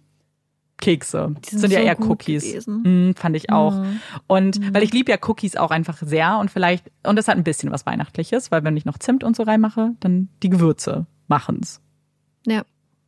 [0.82, 1.34] Kekse.
[1.44, 2.66] Die sind sind ja so eher Cookies.
[2.66, 3.76] Mm, fand ich auch.
[3.76, 4.00] Mhm.
[4.26, 7.44] Und weil ich liebe ja Cookies auch einfach sehr und vielleicht, und das hat ein
[7.44, 11.80] bisschen was Weihnachtliches, weil wenn ich noch Zimt und so reinmache, dann die Gewürze machen's.
[12.46, 12.62] Ja.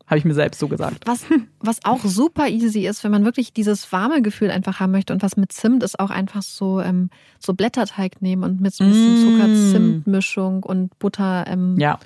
[0.06, 1.06] Habe ich mir selbst so gesagt.
[1.06, 1.24] Was,
[1.60, 5.22] was auch super easy ist, wenn man wirklich dieses warme Gefühl einfach haben möchte und
[5.22, 7.10] was mit Zimt ist, auch einfach so, ähm,
[7.40, 9.38] so Blätterteig nehmen und mit so ein bisschen Mm.
[9.38, 11.98] Zucker-Zimt-Mischung und Butter ähm, Ja.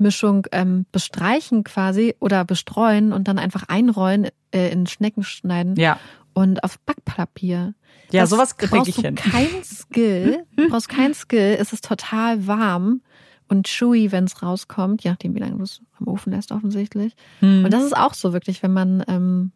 [0.00, 5.98] Mischung ähm, bestreichen quasi oder bestreuen und dann einfach einrollen, äh, in Schnecken schneiden Ja.
[6.34, 7.74] und auf Backpapier.
[8.10, 9.14] Ja, Das sowas kriege brauchst ich du hin.
[9.14, 13.02] Kein Skill, brauchst kein Skill, es ist total warm
[13.48, 17.14] und chewy, wenn es rauskommt, je nachdem, wie lange du es am Ofen lässt, offensichtlich.
[17.40, 17.64] Hm.
[17.64, 19.52] Und das ist auch so wirklich, wenn man ähm,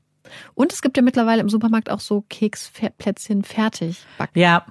[0.54, 4.04] und es gibt ja mittlerweile im Supermarkt auch so Keksplätzchen fertig
[4.34, 4.64] Ja,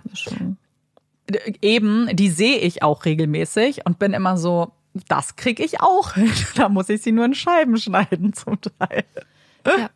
[1.61, 4.71] eben, die sehe ich auch regelmäßig und bin immer so,
[5.07, 6.31] das kriege ich auch hin.
[6.55, 9.03] Da muss ich sie nur in Scheiben schneiden zum Teil.
[9.65, 9.89] Ja.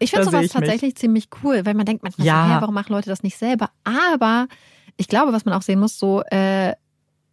[0.00, 0.52] Ich finde sowas ich mich.
[0.52, 2.46] tatsächlich ziemlich cool, weil man denkt manchmal Ja.
[2.48, 3.70] so, hä, warum machen Leute das nicht selber?
[3.84, 4.48] Aber
[4.96, 6.74] ich glaube, was man auch sehen muss, so, äh,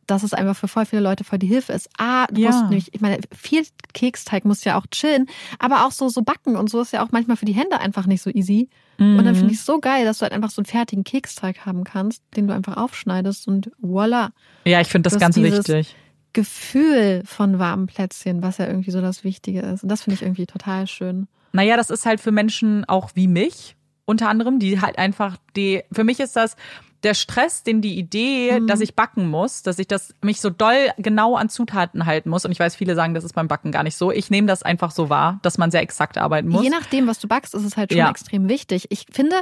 [0.06, 1.90] dass es einfach für voll viele Leute voll die Hilfe ist.
[1.98, 2.50] Ah, du Ja.
[2.52, 5.28] musst nämlich, ich meine, viel Keksteig muss ja auch chillen,
[5.60, 8.06] aber auch so, so backen und so ist ja auch manchmal für die Hände einfach
[8.06, 8.70] nicht so easy.
[9.00, 9.36] Und dann Mhm.
[9.36, 12.24] finde ich es so geil, dass du halt einfach so einen fertigen Keksteig haben kannst,
[12.36, 14.32] den du einfach aufschneidest und voila.
[14.66, 15.96] Ja, ich finde das ganz dieses- wichtig.
[16.42, 19.82] Gefühl von warmen Plätzchen, was ja irgendwie so das Wichtige ist.
[19.84, 21.28] Und das finde ich irgendwie total schön.
[21.52, 25.84] Naja, das ist halt für Menschen auch wie mich, unter anderem, die halt einfach die,
[25.92, 26.56] für mich ist das
[27.04, 28.68] der Stress, den die Idee, Mhm.
[28.68, 32.46] dass ich backen muss, dass ich das mich so doll genau an Zutaten halten muss.
[32.46, 34.12] Und ich weiß, viele sagen, das ist beim Backen gar nicht so.
[34.12, 36.64] Ich nehme das einfach so wahr, dass man sehr exakt arbeiten muss.
[36.64, 38.10] Je nachdem, was du backst, ist es halt schon Ja.
[38.10, 38.88] extrem wichtig.
[38.90, 39.36] Ich finde,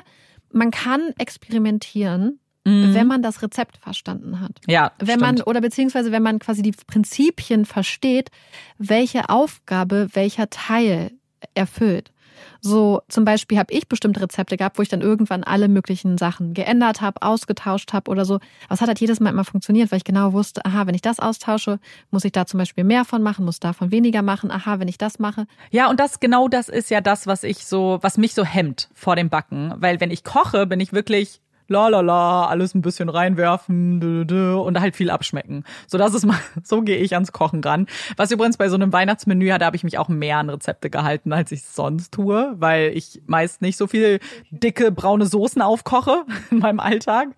[0.52, 2.94] man kann experimentieren, Mhm.
[2.96, 4.54] wenn man das Rezept verstanden hat.
[4.68, 5.48] ja, Wenn man, stimmt.
[5.48, 8.32] oder beziehungsweise wenn man quasi die Prinzipien versteht,
[8.80, 11.12] welche Aufgabe welcher Teil
[11.54, 12.12] erfüllt.
[12.60, 16.54] So zum Beispiel habe ich bestimmte Rezepte gehabt, wo ich dann irgendwann alle möglichen Sachen
[16.54, 18.36] geändert habe, ausgetauscht habe oder so.
[18.36, 21.02] Aber es hat halt jedes Mal immer funktioniert, weil ich genau wusste, aha, wenn ich
[21.02, 21.80] das austausche,
[22.12, 24.52] muss ich da zum Beispiel mehr von machen, muss davon weniger machen.
[24.52, 27.66] Aha, wenn ich das mache, Ja, und das genau das ist ja das, was ich
[27.66, 31.42] so, was mich so hemmt vor dem Backen, weil wenn ich koche, bin ich wirklich
[31.68, 35.64] la la la, alles ein bisschen reinwerfen dü, dü, und halt viel abschmecken.
[35.88, 37.88] So das ist mal, so gehe ich ans Kochen ran.
[38.18, 40.90] Was übrigens bei so einem Weihnachtsmenü hat, da habe ich mich auch mehr an Rezepte
[40.90, 44.20] gehalten, als ich sonst tue, weil ich meist nicht so viel
[44.52, 47.30] dicke braune Soßen aufkoche in meinem Alltag.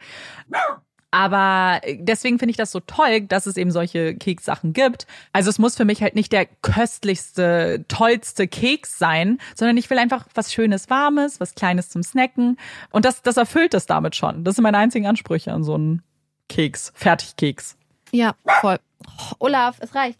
[1.12, 5.08] Aber deswegen finde ich das so toll, dass es eben solche Kekssachen gibt.
[5.32, 10.00] Also es muss für mich halt nicht der köstlichste, tollste Keks sein, sondern ich will
[10.00, 12.58] einfach was Schönes, Warmes, was Kleines zum Snacken.
[12.92, 14.44] Und das, das erfüllt es damit schon.
[14.44, 16.04] Das sind meine einzigen Ansprüche an so einen
[16.50, 17.78] Keks, Fertigkeks.
[18.12, 18.78] Ja, voll.
[19.06, 20.20] Oh, Olaf, es reicht.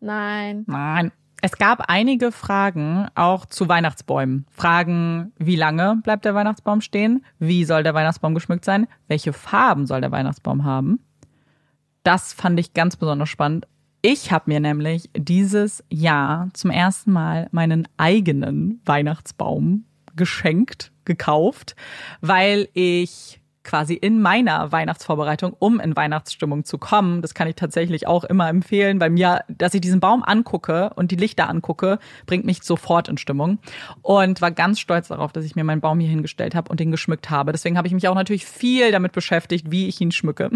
[0.00, 0.64] Nein.
[0.66, 1.12] Nein.
[1.44, 4.46] Es gab einige Fragen auch zu Weihnachtsbäumen.
[4.52, 7.24] Fragen, wie lange bleibt der Weihnachtsbaum stehen?
[7.40, 8.86] Wie soll der Weihnachtsbaum geschmückt sein?
[9.08, 11.00] Welche Farben soll der Weihnachtsbaum haben?
[12.04, 13.66] Das fand ich ganz besonders spannend.
[14.02, 19.84] Ich habe mir nämlich dieses Jahr zum ersten Mal meinen eigenen Weihnachtsbaum
[20.14, 21.74] geschenkt, gekauft,
[22.20, 27.22] weil ich quasi in meiner Weihnachtsvorbereitung, um in Weihnachtsstimmung zu kommen.
[27.22, 31.10] Das kann ich tatsächlich auch immer empfehlen, weil mir, dass ich diesen Baum angucke und
[31.10, 33.58] die Lichter angucke, bringt mich sofort in Stimmung.
[34.02, 36.90] Und war ganz stolz darauf, dass ich mir meinen Baum hier hingestellt habe und den
[36.90, 37.52] geschmückt habe.
[37.52, 40.50] Deswegen habe ich mich auch natürlich viel damit beschäftigt, wie ich ihn schmücke.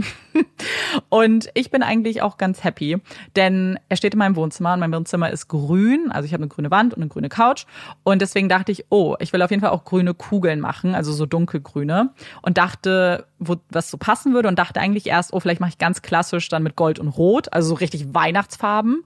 [1.09, 2.99] und ich bin eigentlich auch ganz happy,
[3.37, 6.11] denn er steht in meinem Wohnzimmer und mein Wohnzimmer ist grün.
[6.11, 7.67] Also ich habe eine grüne Wand und eine grüne Couch.
[8.03, 11.13] Und deswegen dachte ich, oh, ich will auf jeden Fall auch grüne Kugeln machen, also
[11.13, 12.11] so dunkelgrüne.
[12.43, 12.95] Und dachte,
[13.38, 16.49] wo was so passen würde und dachte eigentlich erst, oh, vielleicht mache ich ganz klassisch
[16.49, 19.05] dann mit Gold und Rot, also so richtig Weihnachtsfarben.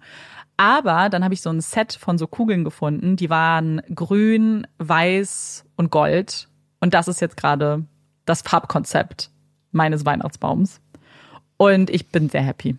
[0.56, 5.64] Aber dann habe ich so ein Set von so Kugeln gefunden, die waren grün, weiß
[5.76, 6.48] und gold.
[6.80, 7.84] Und das ist jetzt gerade
[8.26, 9.30] das Farbkonzept
[9.72, 10.80] meines Weihnachtsbaums.
[11.56, 12.76] Und ich bin sehr happy.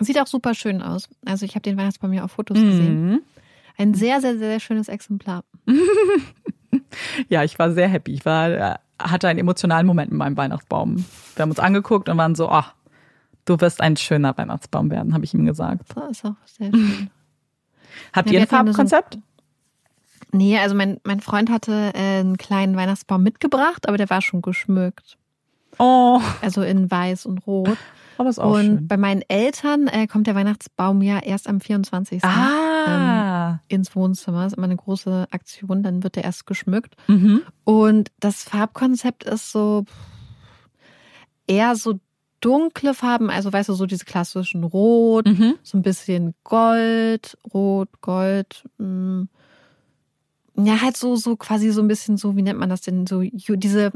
[0.00, 1.08] Sieht auch super schön aus.
[1.24, 2.70] Also ich habe den Weihnachtsbaum ja auf Fotos mhm.
[2.70, 3.22] gesehen.
[3.76, 5.44] Ein sehr, sehr, sehr schönes Exemplar.
[7.28, 8.12] ja, ich war sehr happy.
[8.12, 11.04] Ich war äh, hatte einen emotionalen Moment mit meinem Weihnachtsbaum.
[11.36, 12.74] Wir haben uns angeguckt und waren so, ach,
[13.44, 15.82] du wirst ein schöner Weihnachtsbaum werden, habe ich ihm gesagt.
[15.94, 17.10] Das ist auch sehr schön.
[18.12, 19.14] Habt ja, ihr ein Farbkonzept?
[19.14, 19.20] So
[20.32, 24.42] nee, also mein, mein Freund hatte äh, einen kleinen Weihnachtsbaum mitgebracht, aber der war schon
[24.42, 25.16] geschmückt.
[25.78, 26.20] Oh.
[26.42, 27.78] Also in weiß und rot.
[28.18, 28.88] Aber ist auch und schön.
[28.88, 32.24] bei meinen Eltern äh, kommt der Weihnachtsbaum ja erst am 24.
[32.24, 32.77] Ah.
[32.88, 34.44] Ähm, ins Wohnzimmer.
[34.44, 35.82] Das ist immer eine große Aktion.
[35.82, 36.96] Dann wird der erst geschmückt.
[37.06, 37.42] Mhm.
[37.64, 39.84] Und das Farbkonzept ist so
[41.46, 42.00] eher so
[42.40, 45.54] dunkle Farben, also weißt du, so diese klassischen Rot, mhm.
[45.62, 48.64] so ein bisschen Gold, Rot, Gold.
[48.78, 48.86] Mh.
[48.86, 49.28] Mm.
[50.60, 53.06] Ja, halt so, so quasi so ein bisschen so, wie nennt man das denn?
[53.06, 53.92] So diese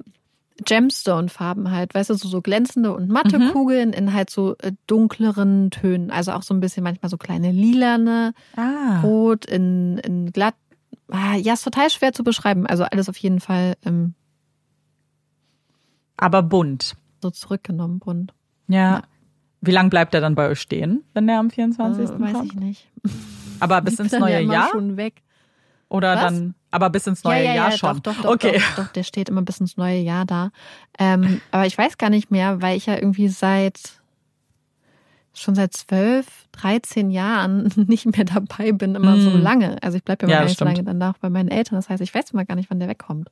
[0.63, 3.53] Gemstone-Farben halt, weißt du, so, so glänzende und matte mhm.
[3.53, 6.11] Kugeln in halt so äh, dunkleren Tönen.
[6.11, 9.01] Also auch so ein bisschen manchmal so kleine lilane, ah.
[9.03, 10.55] rot, in, in glatt.
[11.09, 12.67] Ah, ja, ist total schwer zu beschreiben.
[12.67, 13.75] Also alles auf jeden Fall.
[13.85, 14.15] Ähm,
[16.17, 16.95] Aber bunt.
[17.21, 18.33] So zurückgenommen, bunt.
[18.69, 18.79] Ja.
[18.79, 19.03] ja.
[19.61, 22.05] Wie lange bleibt er dann bei euch stehen, wenn der am 24.
[22.05, 22.47] Äh, weiß kommt?
[22.47, 22.89] ich nicht.
[23.61, 24.69] Aber bis ins neue ja Jahr?
[24.71, 25.23] schon weg.
[25.89, 26.23] Oder Was?
[26.23, 28.03] dann, aber bis ins neue ja, ja, Jahr ja, schon.
[28.03, 28.61] Doch, doch, doch, okay.
[28.77, 30.51] Doch, doch, der steht immer bis ins neue Jahr da.
[30.99, 33.79] Ähm, aber ich weiß gar nicht mehr, weil ich ja irgendwie seit
[35.35, 39.21] schon seit zwölf, dreizehn Jahren nicht mehr dabei bin, immer mm.
[39.21, 39.41] so hm.
[39.41, 39.83] lange.
[39.83, 41.77] Also ich bleibe ja, gar nicht so lange danach bei meinen Eltern.
[41.77, 43.31] Das heißt, ich weiß immer gar nicht, wann der wegkommt.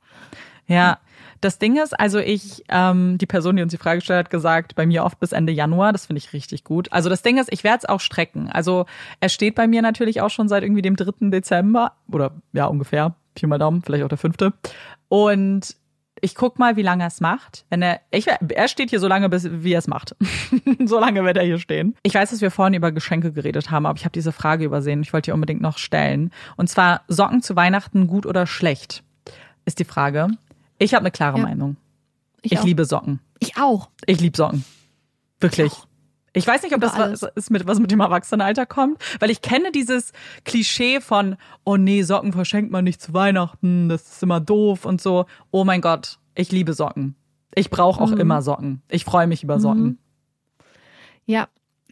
[0.67, 0.99] Ja,
[1.41, 4.75] das Ding ist, also ich, ähm, die Person, die uns die Frage gestellt hat, gesagt,
[4.75, 5.91] bei mir oft bis Ende Januar.
[5.91, 6.91] Das finde ich richtig gut.
[6.91, 8.49] Also das Ding ist, ich werde es auch strecken.
[8.49, 8.85] Also
[9.19, 11.29] er steht bei mir natürlich auch schon seit irgendwie dem 3.
[11.29, 14.53] Dezember oder ja ungefähr, Pi mal Daumen, vielleicht auch der fünfte.
[15.09, 15.75] Und
[16.21, 17.65] ich guck mal, wie lange er es macht.
[17.69, 20.15] Wenn er, ich, er steht hier so lange, bis, wie er es macht.
[20.85, 21.95] so lange wird er hier stehen.
[22.03, 25.01] Ich weiß, dass wir vorhin über Geschenke geredet haben, aber ich habe diese Frage übersehen.
[25.01, 26.31] Ich wollte die unbedingt noch stellen.
[26.57, 29.03] Und zwar Socken zu Weihnachten gut oder schlecht?
[29.65, 30.27] Ist die Frage.
[30.77, 31.43] Ich habe eine klare ja.
[31.43, 31.77] Meinung.
[32.41, 33.19] Ich, ich liebe Socken.
[33.39, 33.89] Ich auch.
[34.05, 34.63] Ich liebe Socken.
[35.39, 35.71] Wirklich.
[35.71, 35.83] Ich,
[36.33, 39.41] ich weiß nicht, ob das was ist mit was mit dem Erwachsenenalter kommt, weil ich
[39.41, 40.13] kenne dieses
[40.45, 45.01] Klischee von oh nee, Socken verschenkt man nicht zu Weihnachten, das ist immer doof und
[45.01, 45.25] so.
[45.51, 47.15] Oh mein Gott, ich liebe Socken.
[47.53, 48.21] Ich brauche auch mhm.
[48.21, 48.81] immer Socken.
[48.89, 49.83] Ich freue mich über Socken.
[49.83, 49.97] Mhm.
[51.25, 51.47] Ja,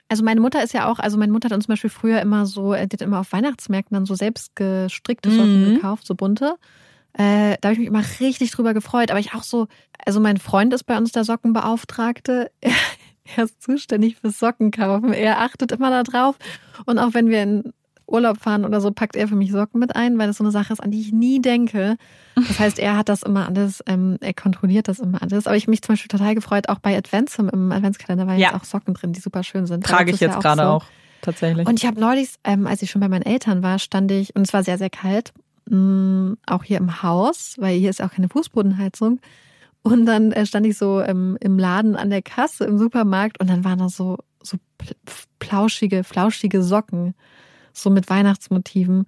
[0.08, 2.46] also meine Mutter ist ja auch, also meine Mutter hat uns zum Beispiel früher immer
[2.46, 5.76] so, die hat immer auf Weihnachtsmärkten dann so selbst gestrickte Socken mhm.
[5.76, 6.56] gekauft, so bunte.
[7.14, 9.12] Äh, da habe ich mich immer richtig drüber gefreut.
[9.12, 9.68] Aber ich auch so,
[10.06, 12.52] also mein Freund ist bei uns der Sockenbeauftragte.
[13.36, 15.14] Er, ist zuständig fürs Sockenkaufen.
[15.14, 16.36] Er achtet immer da drauf.
[16.86, 17.74] Und auch wenn wir in
[18.10, 20.52] Urlaub fahren oder so, packt er für mich Socken mit ein, weil das so eine
[20.52, 21.98] Sache ist, an die ich nie denke.
[22.36, 25.48] Das heißt, er hat das immer alles, ähm, er kontrolliert das immer alles.
[25.48, 28.50] Aber ich mich zum Beispiel total gefreut, auch bei Adventsum im Adventskalender waren ja.
[28.50, 29.86] jetzt auch Socken drin, die super schön sind.
[29.86, 30.88] Trage ich jetzt ja gerade auch, so.
[30.88, 31.68] auch, tatsächlich.
[31.68, 34.44] Und ich habe neulich, ähm, als ich schon bei meinen Eltern war, stand ich, und
[34.44, 35.34] es war sehr, sehr kalt,
[35.70, 39.20] mh, mm, auch hier im Haus, weil hier ist auch keine Fußbodenheizung.
[39.90, 43.50] Und dann äh, stand ich so ähm, im Laden an der Kasse im Supermarkt und
[43.50, 44.58] dann waren da so, so
[45.40, 47.16] plauschige, flauschige Socken,
[47.74, 49.06] so mit Weihnachtsmotiven.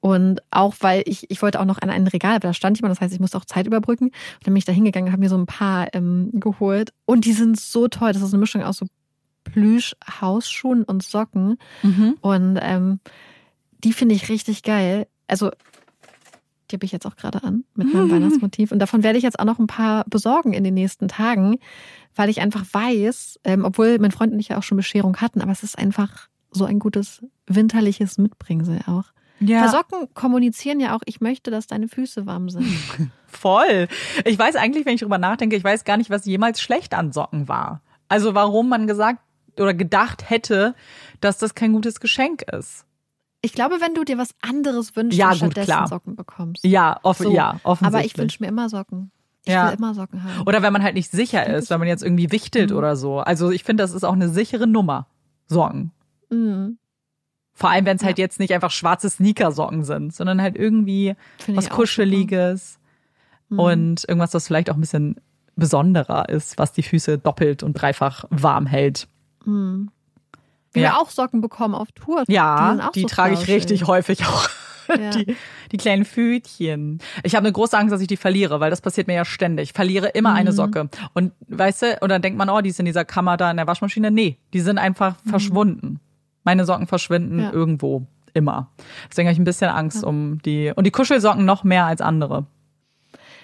[0.00, 2.92] Und auch weil ich, ich wollte auch noch an ein Regal, aber da stand jemand,
[2.92, 4.06] das heißt, ich musste auch Zeit überbrücken.
[4.06, 4.14] Und
[4.44, 6.92] dann bin ich da hingegangen und habe mir so ein paar ähm, geholt.
[7.04, 8.12] Und die sind so toll.
[8.12, 8.86] Das ist eine Mischung aus so
[9.44, 11.58] Plüsch-Hausschuhen und Socken.
[11.82, 12.16] Mhm.
[12.20, 13.00] Und ähm,
[13.84, 15.06] die finde ich richtig geil.
[15.28, 15.50] Also
[16.70, 18.72] die habe ich jetzt auch gerade an mit meinem Weihnachtsmotiv.
[18.72, 21.58] Und davon werde ich jetzt auch noch ein paar besorgen in den nächsten Tagen,
[22.14, 25.40] weil ich einfach weiß, ähm, obwohl mein Freund und ich ja auch schon Bescherung hatten,
[25.40, 29.04] aber es ist einfach so ein gutes winterliches Mitbringsel auch.
[29.40, 29.62] Ja.
[29.62, 32.66] Weil Socken kommunizieren ja auch, ich möchte, dass deine Füße warm sind.
[33.26, 33.88] Voll.
[34.24, 37.12] Ich weiß eigentlich, wenn ich drüber nachdenke, ich weiß gar nicht, was jemals schlecht an
[37.12, 37.80] Socken war.
[38.08, 39.20] Also warum man gesagt
[39.56, 40.74] oder gedacht hätte,
[41.20, 42.84] dass das kein gutes Geschenk ist.
[43.42, 45.88] Ich glaube, wenn du dir was anderes wünschst ja, gut, stattdessen klar.
[45.88, 46.64] Socken bekommst.
[46.64, 47.32] Ja, off so.
[47.32, 47.86] ja, offensichtlich.
[47.86, 49.10] Aber ich wünsche mir immer Socken.
[49.46, 49.68] Ich Ja.
[49.70, 50.42] will immer Socken haben.
[50.46, 52.76] Oder wenn man halt nicht sicher ist, wenn man jetzt irgendwie wichtelt Mhm.
[52.76, 53.20] oder so.
[53.20, 55.06] Also ich finde, das ist auch eine sichere Nummer.
[55.46, 55.92] Socken.
[56.28, 56.78] Mhm.
[57.54, 58.06] Vor allem, wenn es Ja.
[58.08, 62.78] halt jetzt nicht einfach schwarze Sneakersocken sind, sondern halt irgendwie Finde was Kuscheliges
[63.48, 63.58] Mhm.
[63.58, 65.16] und irgendwas, das vielleicht auch ein bisschen
[65.56, 69.08] besonderer ist, was die Füße doppelt und dreifach warm hält.
[69.46, 69.90] Mhm.
[70.72, 70.90] Wir Ja.
[70.92, 72.24] haben auch Socken bekommen auf Tour.
[72.28, 74.48] die, Ja, auch die, so trage ich richtig häufig auch.
[74.88, 75.10] Ja.
[75.10, 75.36] Die,
[75.70, 76.98] die kleinen Pfötchen.
[77.22, 79.68] Ich habe eine große Angst, dass ich die verliere, weil das passiert mir ja ständig.
[79.68, 80.54] Ich verliere immer eine Mhm.
[80.56, 80.88] Socke.
[81.14, 83.56] Und weißt du, und dann denkt man, oh, die ist in dieser Kammer da in
[83.56, 84.10] der Waschmaschine.
[84.10, 86.00] Nee, die sind einfach verschwunden.
[86.42, 87.42] Meine Socken verschwinden Mhm.
[87.42, 87.52] Ja.
[87.52, 88.06] irgendwo.
[88.34, 88.68] Immer.
[89.08, 90.72] Deswegen habe ich ein bisschen Angst um die.
[90.74, 92.46] Und die Kuschelsocken noch mehr als andere.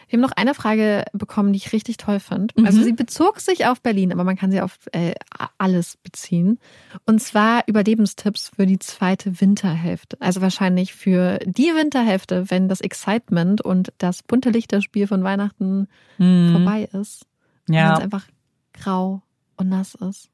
[0.09, 2.57] Wir haben noch eine Frage bekommen, die ich richtig toll fand.
[2.57, 2.65] Mhm.
[2.67, 5.15] Also sie bezog sich auf Berlin, aber man kann sie auf äh,
[5.59, 6.59] alles beziehen.
[7.07, 10.17] Und zwar Überlebenstipps für die zweite Winterhälfte.
[10.21, 15.89] Also wahrscheinlich für die Winterhälfte, wenn das Excitement und das bunte Lichterspiel von Weihnachten
[16.19, 16.93] vorbei ist.
[16.93, 17.23] Wenn es
[17.69, 17.75] Mhm.
[17.75, 17.95] Ja.
[17.99, 18.27] einfach
[18.75, 19.23] grau
[19.57, 20.29] und nass ist.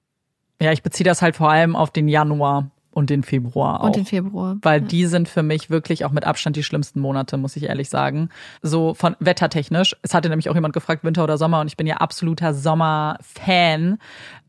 [0.60, 3.86] ja, ich beziehe das halt vor allem auf den Januar und den Februar auch.
[3.86, 4.56] Und den Februar.
[4.62, 4.86] Weil Ja.
[4.86, 8.28] die sind für mich wirklich auch mit Abstand die schlimmsten Monate, muss ich ehrlich sagen.
[8.62, 9.96] So von wettertechnisch.
[10.02, 13.98] Es hatte nämlich auch jemand gefragt, Winter oder Sommer, und ich bin ja absoluter Sommer-Fan.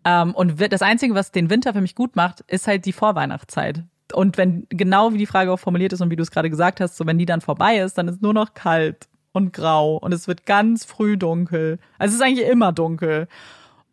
[0.05, 3.83] Ähm, und das Einzige, was den Winter für mich gut macht, ist halt die Vorweihnachtszeit.
[4.13, 6.81] Und wenn genau wie die Frage auch formuliert ist und wie du es gerade gesagt
[6.81, 10.13] hast, so wenn die dann vorbei ist, dann ist nur noch kalt und grau und
[10.13, 11.79] es wird ganz früh dunkel.
[11.97, 13.27] Also es ist eigentlich immer dunkel.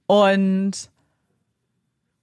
[0.07, 0.73] Und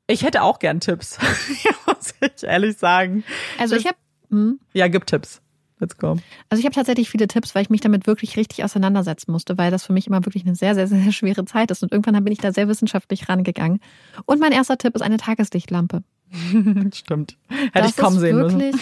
[0.05, 1.17] ich hätte auch gern Tipps,
[2.21, 3.23] ich ehrlich sagen.
[3.57, 3.97] Also ich habe
[4.29, 4.59] hm?
[4.73, 5.41] Ja, gib Tipps.
[5.79, 6.17] Let's go.
[6.49, 9.69] Also ich habe tatsächlich viele Tipps, weil ich mich damit wirklich richtig auseinandersetzen musste, weil
[9.69, 11.83] das für mich immer wirklich eine sehr, sehr, sehr schwere Zeit ist.
[11.83, 13.79] Und irgendwann bin ich da sehr wissenschaftlich rangegangen.
[14.25, 16.03] Und mein erster Tipp ist eine Tageslichtlampe.
[16.93, 17.37] Stimmt.
[17.47, 18.81] Hätte das ich kommen sehen wirklich, müssen.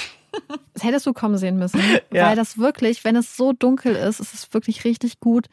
[0.74, 1.82] Das hättest du kommen sehen müssen.
[2.14, 2.28] Ja.
[2.28, 5.48] Weil das wirklich, wenn es so dunkel ist, ist es wirklich richtig gut,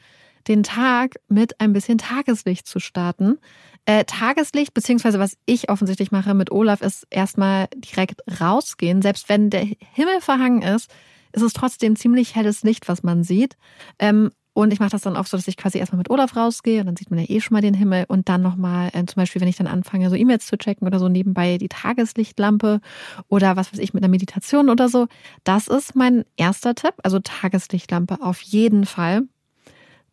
[0.47, 3.39] den Tag mit ein bisschen Tageslicht zu starten.
[3.85, 9.03] Äh, Tageslicht, beziehungsweise was ich offensichtlich mache mit Olaf, ist erstmal direkt rausgehen.
[9.03, 10.91] Selbst wenn der Himmel verhangen ist,
[11.33, 13.57] ist es trotzdem ziemlich helles Licht, was man sieht.
[13.99, 16.81] Ähm, und ich mache das dann oft so, dass ich quasi erstmal mit Olaf rausgehe
[16.81, 19.17] und dann sieht man ja eh schon mal den Himmel und dann nochmal, äh, zum
[19.17, 22.81] Beispiel, wenn ich dann anfange, so E-Mails zu checken oder so nebenbei die Tageslichtlampe
[23.29, 25.09] oder was weiß ich mit einer Meditation oder so.
[25.45, 29.23] Das ist mein erster Tipp, also Tageslichtlampe auf jeden Fall.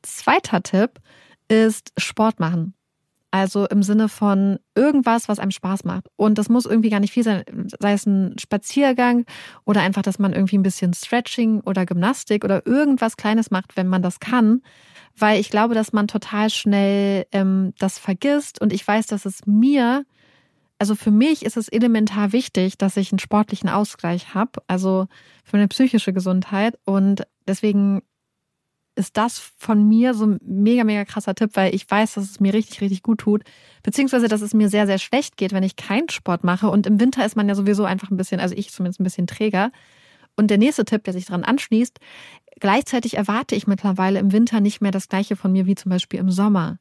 [0.03, 1.01] Zweiter Tipp
[1.49, 2.73] ist Sport machen.
[3.31, 6.07] Also im Sinne von irgendwas, was einem Spaß macht.
[6.15, 7.43] Und das muss irgendwie gar nicht viel sein,
[7.79, 9.25] sei es ein Spaziergang
[9.65, 13.87] oder einfach, dass man irgendwie ein bisschen Stretching oder Gymnastik oder irgendwas Kleines macht, wenn
[13.87, 14.63] man das kann.
[15.15, 18.61] Weil ich glaube, dass man total schnell ähm, das vergisst.
[18.61, 20.05] Und ich weiß, dass es mir,
[20.79, 25.07] also für mich ist es elementar wichtig, dass ich einen sportlichen Ausgleich habe, also
[25.43, 26.79] für meine psychische Gesundheit.
[26.83, 28.01] Und deswegen
[28.99, 32.39] ist das von mir so ein mega, mega krasser Tipp, weil ich weiß, dass es
[32.39, 33.43] mir richtig, richtig gut tut.
[33.81, 36.69] Beziehungsweise, dass es mir sehr, sehr schlecht geht, wenn ich keinen Sport mache.
[36.69, 39.25] Und im Winter ist man ja sowieso einfach ein bisschen, also ich zumindest ein bisschen
[39.25, 39.71] träger.
[40.35, 41.99] Und der nächste Tipp, der sich daran anschließt,
[42.59, 46.19] gleichzeitig erwarte ich mittlerweile im Winter nicht mehr das Gleiche von mir wie zum Beispiel
[46.19, 46.77] im Sommer.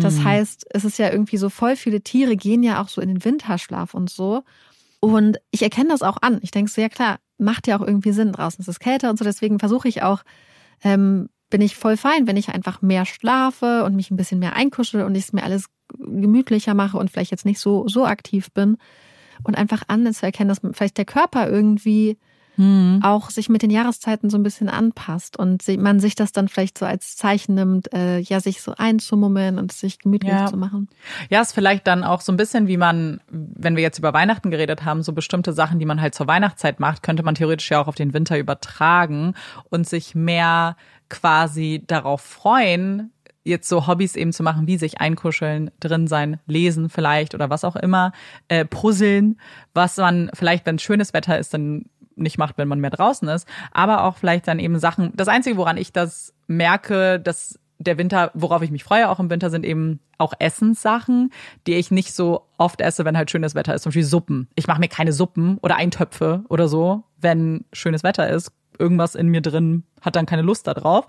[0.00, 3.08] Das heißt, es ist ja irgendwie so voll viele Tiere gehen ja auch so in
[3.08, 4.42] den Winterschlaf und so.
[5.00, 6.38] Und ich erkenne das auch an.
[6.42, 8.32] Ich denke so, ja klar, macht ja auch irgendwie Sinn.
[8.32, 9.24] Draußen ist es kälter und so.
[9.24, 10.22] Deswegen versuche ich auch,
[10.82, 14.54] ähm, bin ich voll fein, wenn ich einfach mehr schlafe und mich ein bisschen mehr
[14.54, 15.66] einkuschel und ich es mir alles
[15.98, 18.76] gemütlicher mache und vielleicht jetzt nicht so, so aktiv bin.
[19.44, 22.18] Und einfach an zu erkennen, dass vielleicht der Körper irgendwie
[22.58, 22.98] Hm.
[23.04, 26.76] auch sich mit den Jahreszeiten so ein bisschen anpasst und man sich das dann vielleicht
[26.76, 30.46] so als Zeichen nimmt, äh, ja, sich so einzumummeln und sich gemütlich Ja.
[30.46, 30.88] zu machen.
[31.30, 34.50] Ja, ist vielleicht dann auch so ein bisschen wie man, wenn wir jetzt über Weihnachten
[34.50, 37.80] geredet haben, so bestimmte Sachen, die man halt zur Weihnachtszeit macht, könnte man theoretisch ja
[37.80, 39.34] auch auf den Winter übertragen
[39.70, 40.76] und sich mehr
[41.08, 43.12] quasi darauf freuen,
[43.44, 47.64] jetzt so Hobbys eben zu machen, wie sich einkuscheln, drin sein, lesen vielleicht oder was
[47.64, 48.12] auch immer,
[48.48, 49.38] äh, puzzeln,
[49.74, 51.86] was man vielleicht, wenn schönes Wetter ist, dann
[52.18, 55.12] nicht macht, wenn man mehr draußen ist, aber auch vielleicht dann eben Sachen.
[55.14, 59.30] Das Einzige, woran ich das merke, dass der Winter, worauf ich mich freue auch im
[59.30, 61.30] Winter, sind eben auch Essenssachen,
[61.66, 64.48] die ich nicht so oft esse, wenn halt schönes Wetter ist, zum Beispiel Suppen.
[64.56, 68.52] Ich mache mir keine Suppen oder Eintöpfe oder so, wenn schönes Wetter ist.
[68.80, 71.06] Irgendwas in mir drin hat dann keine Lust darauf.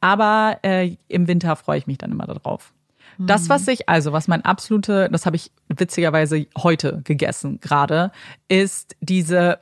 [0.00, 2.72] Aber äh, im Winter freue ich mich dann immer darauf.
[3.18, 8.10] Das, was ich, also was mein absolute, das habe ich witzigerweise heute gegessen gerade,
[8.48, 9.58] ist diese,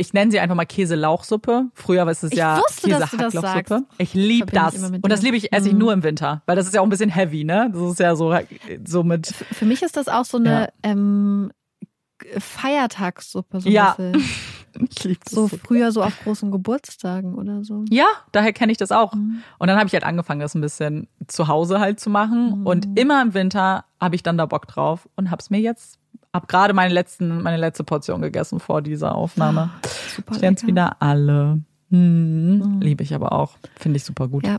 [0.00, 1.66] ich nenne sie einfach mal Käse-Lauchsuppe.
[1.74, 2.86] Früher war es Ich ja sagst.
[3.98, 4.76] Ich liebe das.
[4.82, 5.78] Und das liebe ich, esse ich Mhm.
[5.78, 7.70] nur im Winter, weil das ist ja auch ein bisschen heavy, ne?
[7.72, 8.34] Das ist ja so,
[8.86, 9.26] so mit.
[9.52, 11.52] Für mich ist das auch so eine ähm,
[12.38, 13.60] Feiertagssuppe.
[13.60, 13.94] So, ein Ja.
[13.96, 14.24] bisschen.
[14.88, 17.84] Ich liebe das so früher so auf großen Geburtstagen oder so.
[17.90, 19.14] Ja, daher kenne ich das auch.
[19.14, 19.42] Mhm.
[19.58, 22.64] Und dann habe ich halt angefangen, das ein bisschen zu Hause halt zu machen.
[22.64, 25.98] Und immer im Winter habe ich dann da Bock drauf und habe es mir jetzt,
[26.32, 29.70] hab gerade meine letzten, meine letzte Portion gegessen vor dieser Aufnahme.
[30.14, 31.60] Super Ich jetzt wieder alle.
[31.90, 33.56] Hm, Liebe ich aber auch.
[33.76, 34.46] Finde ich super gut.
[34.46, 34.58] Ja.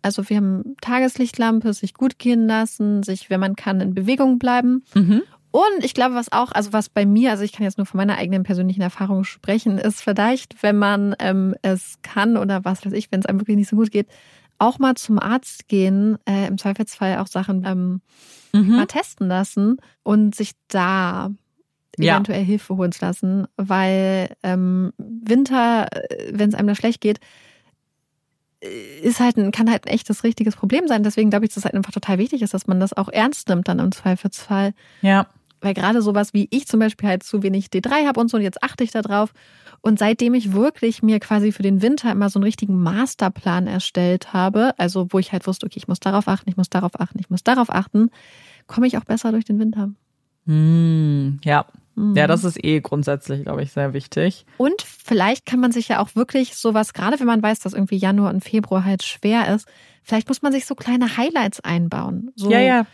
[0.00, 4.84] Also wir haben Tageslichtlampe, sich gut gehen lassen, sich, wenn man kann, in Bewegung bleiben.
[4.94, 5.22] Mhm.
[5.50, 7.98] Und ich glaube, was auch, also was bei mir, also ich kann jetzt nur von
[7.98, 12.92] meiner eigenen persönlichen Erfahrung sprechen, ist vielleicht, wenn man ähm, es kann oder was weiß
[12.92, 14.06] ich, wenn es einem wirklich nicht so gut geht,
[14.58, 18.00] auch mal zum Arzt gehen, äh, im Zweifelsfall auch Sachen ähm,
[18.52, 18.76] Mhm.
[18.76, 21.30] mal testen lassen und sich da
[21.98, 22.14] Ja.
[22.14, 25.86] eventuell Hilfe holen zu lassen, weil ähm, Winter,
[26.30, 27.20] wenn es einem da schlecht geht,
[28.62, 31.02] äh, ist halt ein, kann halt ein echtes richtiges Problem sein.
[31.02, 33.48] Deswegen glaube ich, dass es halt einfach total wichtig ist, dass man das auch ernst
[33.48, 34.72] nimmt dann im Zweifelsfall.
[35.02, 35.26] Ja.
[35.60, 38.42] Weil gerade sowas wie ich zum Beispiel halt zu wenig D3 habe und so, und
[38.42, 39.32] jetzt achte ich da drauf.
[39.80, 44.32] Und seitdem ich wirklich mir quasi für den Winter immer so einen richtigen Masterplan erstellt
[44.32, 47.18] habe, also wo ich halt wusste, okay, ich muss darauf achten, ich muss darauf achten,
[47.18, 48.10] ich muss darauf achten,
[48.66, 49.90] komme ich auch besser durch den Winter.
[50.46, 51.66] Hm, ja.
[51.98, 52.16] Mhm.
[52.16, 54.46] Ja, das ist eh grundsätzlich, glaube ich, sehr wichtig.
[54.56, 57.96] Und vielleicht kann man sich ja auch wirklich sowas, gerade wenn man weiß, dass irgendwie
[57.96, 59.68] Januar und Februar halt schwer ist,
[60.02, 62.30] vielleicht muss man sich so kleine Highlights einbauen.
[62.36, 62.86] So, Ja, ja.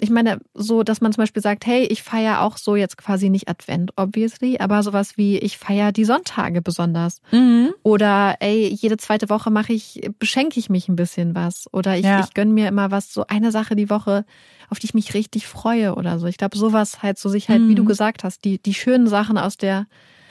[0.00, 3.28] Ich meine, so, dass man zum Beispiel sagt, hey, ich feiere auch so jetzt quasi
[3.30, 7.20] nicht Advent, obviously, aber sowas wie, ich feiere die Sonntage besonders.
[7.32, 7.72] Mhm.
[7.82, 11.66] Oder ey, jede zweite Woche mache ich, beschenke ich mich ein bisschen was.
[11.72, 12.20] Oder ich, Ja.
[12.20, 14.24] ich gönne mir immer was, so eine Sache die Woche,
[14.70, 16.26] auf die ich mich richtig freue oder so.
[16.26, 17.76] Ich glaube, sowas halt so sich halt, wie Mhm.
[17.76, 19.86] du gesagt hast, die, die schönen Sachen aus der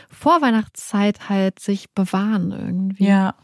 [0.10, 3.06] Vorweihnachtszeit halt sich bewahren irgendwie.
[3.06, 3.36] Ja,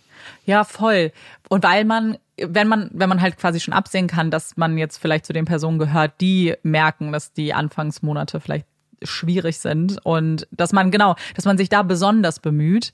[0.45, 1.11] ja, voll.
[1.49, 4.97] Und weil man, wenn man, wenn man halt quasi schon absehen kann, dass man jetzt
[4.97, 8.65] vielleicht zu den Personen gehört, die merken, dass die Anfangsmonate vielleicht
[9.03, 12.93] schwierig sind und dass man genau, dass man sich da besonders bemüht,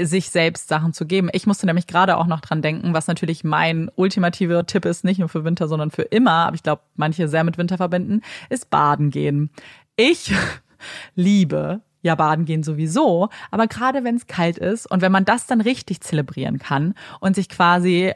[0.00, 1.28] sich selbst Sachen zu geben.
[1.32, 5.18] Ich musste nämlich gerade auch noch dran denken, was natürlich mein ultimativer Tipp ist, nicht
[5.18, 8.70] nur für Winter, sondern für immer, aber ich glaube, manche sehr mit Winter verbinden, ist
[8.70, 9.50] baden gehen.
[9.96, 10.32] Ich
[11.14, 15.46] liebe ja baden gehen sowieso, aber gerade wenn es kalt ist und wenn man das
[15.46, 18.12] dann richtig zelebrieren kann und sich quasi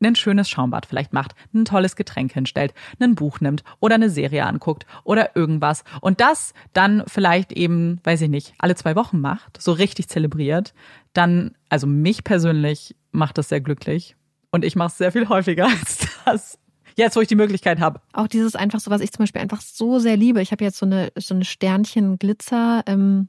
[0.00, 4.44] ein schönes Schaumbad vielleicht macht, ein tolles Getränk hinstellt, ein Buch nimmt oder eine Serie
[4.44, 9.62] anguckt oder irgendwas und das dann vielleicht eben, weiß ich nicht, alle zwei Wochen macht,
[9.62, 10.74] so richtig zelebriert,
[11.12, 14.16] dann, also mich persönlich macht das sehr glücklich
[14.50, 16.58] und ich mache es sehr viel häufiger als das.
[16.96, 18.00] Jetzt, wo ich die Möglichkeit habe.
[18.12, 20.42] Auch dieses einfach so, was ich zum Beispiel einfach so sehr liebe.
[20.42, 23.28] Ich habe jetzt so eine, so eine Sternchen-Glitzer, ähm,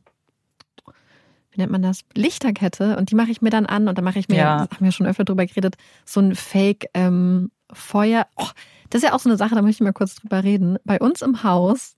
[1.51, 2.01] wie nennt man das?
[2.16, 4.66] Lichterkette und die mache ich mir dann an und dann mache ich mir, Ja.
[4.66, 8.26] da haben wir schon öfter drüber geredet, so ein Fake ähm, Feuer.
[8.36, 8.47] Oh,
[8.89, 10.78] das ist ja auch so eine Sache, da möchte ich mal kurz drüber reden.
[10.84, 11.95] Bei uns im Haus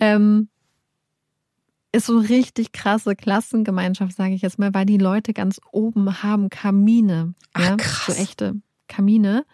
[0.00, 0.48] ähm,
[1.92, 6.50] ist so richtig krasse Klassengemeinschaft, sage ich jetzt mal, weil die Leute ganz oben haben
[6.50, 7.34] Kamine.
[7.52, 7.76] Ach, ja?
[7.76, 8.16] krass.
[8.16, 8.54] So echte
[8.88, 9.44] Kamine.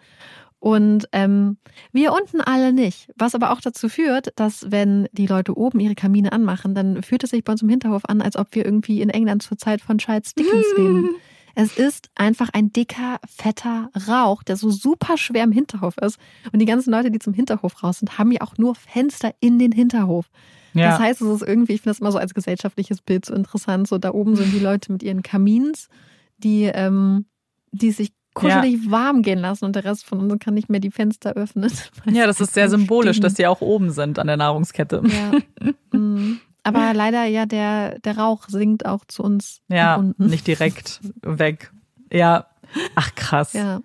[0.63, 1.57] Und ähm,
[1.91, 3.09] wir unten alle nicht.
[3.17, 7.21] Was aber auch dazu führt, dass wenn die Leute oben ihre Kamine anmachen, dann fühlt
[7.21, 9.81] es sich bei uns im Hinterhof an, als ob wir irgendwie in England zur Zeit
[9.81, 11.09] von Charles Dickens leben.
[11.55, 16.17] Es ist einfach ein dicker, fetter Rauch, der so super schwer im Hinterhof ist.
[16.53, 19.59] Und die ganzen Leute, die zum Hinterhof raus sind, haben ja auch nur Fenster in
[19.59, 20.29] den Hinterhof.
[20.73, 20.91] Ja.
[20.91, 23.89] Das heißt, es ist irgendwie, ich finde das immer so als gesellschaftliches Bild so interessant.
[23.89, 25.89] So da oben sind die Leute mit ihren Kamins,
[26.37, 27.25] die, ähm,
[27.73, 30.91] die sich kuschelig warm gehen lassen und der Rest von uns kann nicht mehr die
[30.91, 31.71] Fenster öffnen.
[32.11, 35.01] ja, das ist sehr symbolisch, dass die auch oben sind an der Nahrungskette.
[35.05, 35.31] Ja.
[35.91, 36.39] Mhm.
[36.63, 41.71] Aber leider, ja, der, der Rauch sinkt auch zu uns Ja, nicht direkt weg.
[42.11, 42.47] Ja.
[42.95, 43.53] Ach krass.
[43.53, 43.81] Ja.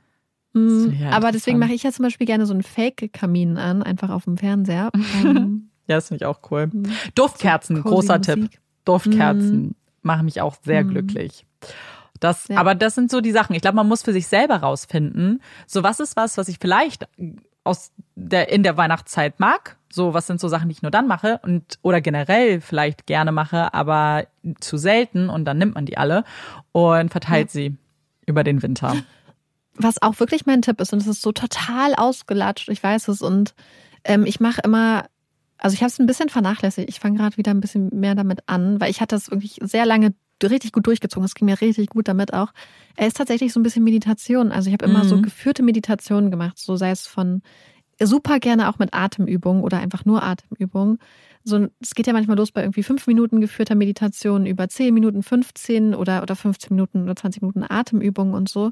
[0.54, 0.96] Mhm.
[0.98, 4.24] Ja, Aber deswegen mache ich ja zum Beispiel gerne so einen Fake-Kamin an, einfach auf
[4.24, 4.90] dem Fernseher.
[5.24, 6.70] Ähm, Ja, das finde ich auch cool.
[7.14, 8.36] Duftkerzen, So großer Tipp.
[8.38, 8.60] Musik.
[8.84, 10.88] Duftkerzen machen mich auch sehr Mhm.
[10.90, 11.44] glücklich.
[12.20, 12.58] Das, Ja.
[12.58, 13.54] aber das sind so die Sachen.
[13.54, 17.06] Ich glaube, man muss für sich selber rausfinden, so was ist was, was ich vielleicht
[17.64, 19.76] aus der, in der Weihnachtszeit mag.
[19.90, 23.32] So, was sind so Sachen, die ich nur dann mache und, oder generell vielleicht gerne
[23.32, 24.26] mache, aber
[24.60, 26.24] zu selten und dann nimmt man die alle
[26.72, 27.76] und verteilt sie
[28.26, 28.94] über den Winter.
[29.74, 33.22] was auch wirklich mein Tipp ist, und es ist so total ausgelatscht, ich weiß es,
[33.22, 33.54] und
[34.04, 35.06] ähm, ich mache immer,
[35.56, 38.40] also ich habe es ein bisschen vernachlässigt, ich fange gerade wieder ein bisschen mehr damit
[38.46, 40.14] an, weil ich hatte es wirklich sehr lange
[40.46, 42.52] richtig gut durchgezogen, es ging mir richtig gut damit auch.
[42.96, 45.08] Er ist tatsächlich so ein bisschen Meditation, also ich habe immer Mhm.
[45.08, 47.42] so geführte Meditationen gemacht, so sei es von
[48.00, 50.98] super gerne auch mit Atemübungen oder einfach nur Atemübungen.
[51.44, 55.22] So, es geht ja manchmal los bei irgendwie fünf Minuten geführter Meditation über zehn Minuten,
[55.22, 58.70] 15 oder, oder 15 Minuten oder 20 Minuten Atemübungen und so.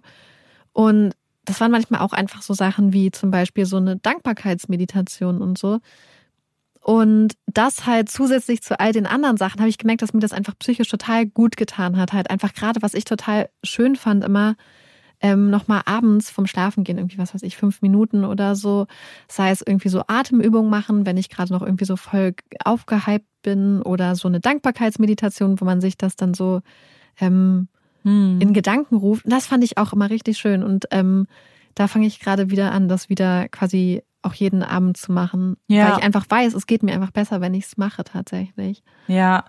[0.72, 1.12] Und
[1.44, 5.78] das waren manchmal auch einfach so Sachen wie zum Beispiel so eine Dankbarkeitsmeditation und so.
[6.86, 10.30] Und das halt zusätzlich zu all den anderen Sachen habe ich gemerkt, dass mir das
[10.30, 12.12] einfach psychisch total gut getan hat.
[12.12, 14.54] Halt einfach gerade, was ich total schön fand, immer
[15.20, 18.86] ähm, nochmal abends vom Schlafen gehen, irgendwie, was weiß ich, fünf Minuten oder so.
[19.26, 22.34] Sei es irgendwie so Atemübungen machen, wenn ich gerade noch irgendwie so voll
[22.64, 26.60] aufgehypt bin oder so eine Dankbarkeitsmeditation, wo man sich das dann so
[27.20, 27.66] ähm,
[28.04, 28.38] hm.
[28.40, 29.24] in Gedanken ruft.
[29.26, 30.62] Das fand ich auch immer richtig schön.
[30.62, 31.26] Und ähm,
[31.74, 35.56] da fange ich gerade wieder an, das wieder quasi auch jeden Abend zu machen.
[35.68, 35.88] Ja.
[35.88, 38.82] Weil ich einfach weiß, es geht mir einfach besser, wenn ich es mache tatsächlich.
[39.06, 39.44] Ja,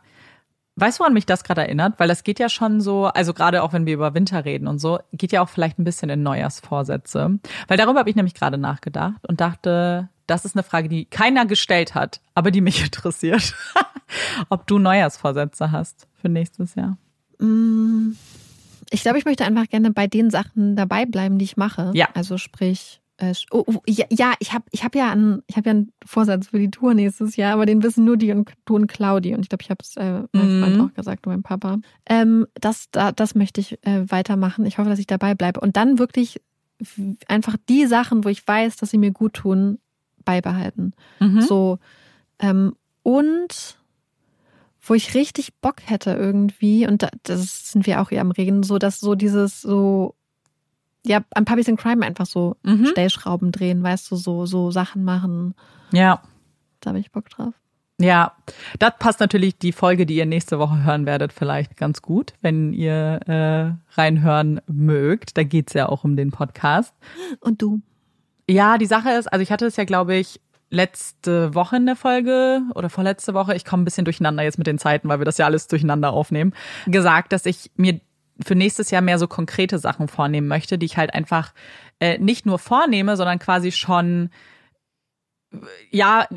[0.80, 1.96] Weißt du, woran mich das gerade erinnert?
[2.00, 4.78] Weil das geht ja schon so, also gerade auch wenn wir über Winter reden und
[4.78, 7.40] so, geht ja auch vielleicht ein bisschen in Neujahrsvorsätze.
[7.68, 11.48] Weil darüber habe ich nämlich gerade nachgedacht und dachte, das ist eine Frage, die keiner
[11.48, 13.56] gestellt hat, aber die mich interessiert.
[14.50, 17.00] Ob du Neujahrsvorsätze hast für nächstes Jahr.
[17.40, 18.12] Mm,
[18.92, 21.92] ich glaube, ich möchte einfach gerne bei den Sachen dabei bleiben, die ich mache.
[21.96, 22.08] Ja.
[22.14, 23.02] Also sprich,
[23.52, 26.48] oh, oh, ja, ja, ich habe ich hab ja, einen, ich hab ja einen Vorsatz
[26.50, 29.34] für die Tour nächstes Jahr, aber den wissen nur die und du und Claudi.
[29.34, 30.82] Und ich glaube, ich habe es äh, meinem Freund mhm.
[30.82, 31.80] auch gesagt, und meinem Papa.
[32.06, 34.66] Ähm, das, da, das möchte ich äh, weitermachen.
[34.66, 35.60] Ich hoffe, dass ich dabei bleibe.
[35.60, 36.42] Und dann wirklich
[37.28, 39.80] einfach die Sachen, wo ich weiß, dass sie mir gut tun,
[40.24, 40.94] beibehalten.
[41.20, 41.42] Mhm.
[41.42, 41.80] So.
[42.40, 43.78] Ähm, und
[44.82, 48.64] wo ich richtig Bock hätte irgendwie, und da, das sind wir auch eher am Regen,
[48.64, 50.16] so dass so dieses so
[51.08, 52.86] ja, an Puppies in Crime einfach so mhm.
[52.88, 55.56] Stellschrauben drehen, weißt du, so, so Sachen machen.
[55.92, 56.22] Ja.
[56.82, 57.54] Da habe ich Bock drauf.
[58.00, 58.34] Ja,
[58.78, 62.72] das passt natürlich die Folge, die ihr nächste Woche hören werdet, vielleicht ganz gut, wenn
[62.72, 65.36] ihr äh, reinhören mögt.
[65.36, 66.94] Da geht's ja auch um den Podcast.
[67.40, 67.82] Und du?
[68.48, 70.40] Ja, die Sache ist, also ich hatte es ja, glaube ich,
[70.70, 74.68] letzte Woche in der Folge oder vorletzte Woche, ich komme ein bisschen durcheinander jetzt mit
[74.68, 76.54] den Zeiten, weil wir das ja alles durcheinander aufnehmen,
[76.86, 78.00] gesagt, dass ich mir
[78.46, 81.54] für nächstes Jahr mehr so konkrete Sachen vornehmen möchte, die ich halt einfach
[82.00, 84.30] äh, nicht nur vornehme, sondern quasi schon
[85.92, 86.28] ja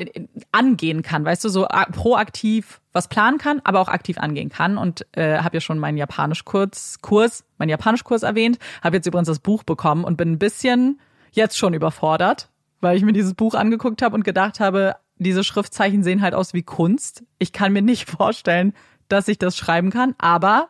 [0.51, 5.05] angehen kann, weißt du, so proaktiv was planen kann, aber auch aktiv angehen kann und
[5.13, 9.63] äh, habe ja schon meinen Japanischkurs Kurs, meinen Japanischkurs erwähnt, habe jetzt übrigens das Buch
[9.63, 10.99] bekommen und bin ein bisschen
[11.31, 12.49] jetzt schon überfordert,
[12.79, 16.53] weil ich mir dieses Buch angeguckt habe und gedacht habe, diese Schriftzeichen sehen halt aus
[16.53, 17.23] wie Kunst.
[17.37, 18.73] Ich kann mir nicht vorstellen,
[19.07, 20.69] dass ich das schreiben kann, aber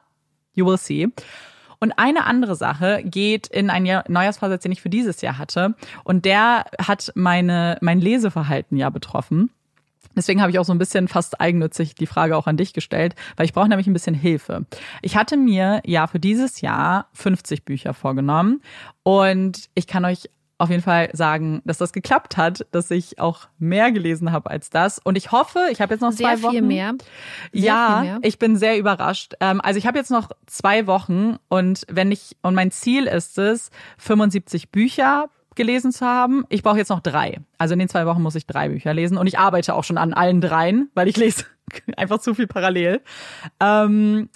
[0.54, 1.08] You will see.
[1.80, 5.74] Und eine andere Sache geht in einen Neujahrsvorsatz, den ich für dieses Jahr hatte.
[6.04, 9.50] Und der hat meine, mein Leseverhalten ja betroffen.
[10.16, 13.16] Deswegen habe ich auch so ein bisschen fast eigennützig die Frage auch an dich gestellt,
[13.36, 14.66] weil ich brauche nämlich ein bisschen Hilfe.
[15.02, 18.62] Ich hatte mir ja für dieses Jahr 50 Bücher vorgenommen
[19.04, 20.30] und ich kann euch
[20.62, 24.70] auf jeden Fall sagen, dass das geklappt hat, dass ich auch mehr gelesen habe als
[24.70, 25.00] das.
[25.00, 26.52] Und ich hoffe, ich habe jetzt noch sehr zwei Wochen.
[26.52, 26.94] Viel mehr.
[27.52, 28.20] Sehr ja, viel mehr.
[28.22, 29.34] ich bin sehr überrascht.
[29.40, 33.40] Ähm, also ich habe jetzt noch zwei Wochen und wenn ich und mein Ziel ist
[33.40, 36.46] es, 75 Bücher gelesen zu haben.
[36.50, 37.40] Ich brauche jetzt noch drei.
[37.58, 39.98] Also in den zwei Wochen muss ich drei Bücher lesen und ich arbeite auch schon
[39.98, 41.46] an allen dreien, weil ich lese
[41.98, 43.02] einfach zu viel parallel.
[43.60, 44.30] Ähm,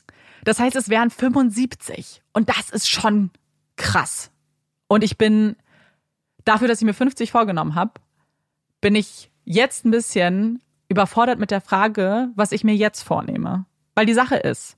[0.44, 3.30] das heißt, es wären 75 und das ist schon
[3.76, 4.32] krass.
[4.88, 5.56] Und ich bin
[6.46, 7.92] dafür, dass ich mir 50 vorgenommen habe,
[8.82, 13.66] bin ich jetzt ein bisschen überfordert mit der Frage, was ich mir jetzt vornehme.
[13.96, 14.78] Weil die Sache ist,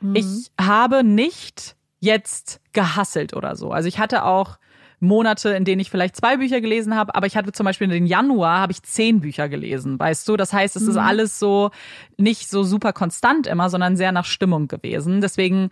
[0.00, 0.14] mhm.
[0.14, 3.70] ich habe nicht jetzt gehasselt oder so.
[3.70, 4.58] Also ich hatte auch
[5.00, 7.92] Monate, in denen ich vielleicht zwei Bücher gelesen habe, aber ich hatte zum Beispiel in
[7.92, 10.36] den Januar habe ich zehn Bücher gelesen, weißt du?
[10.36, 10.90] Das heißt, es mhm.
[10.90, 11.70] ist alles so
[12.16, 15.20] nicht so super konstant immer, sondern sehr nach Stimmung gewesen.
[15.20, 15.70] Deswegen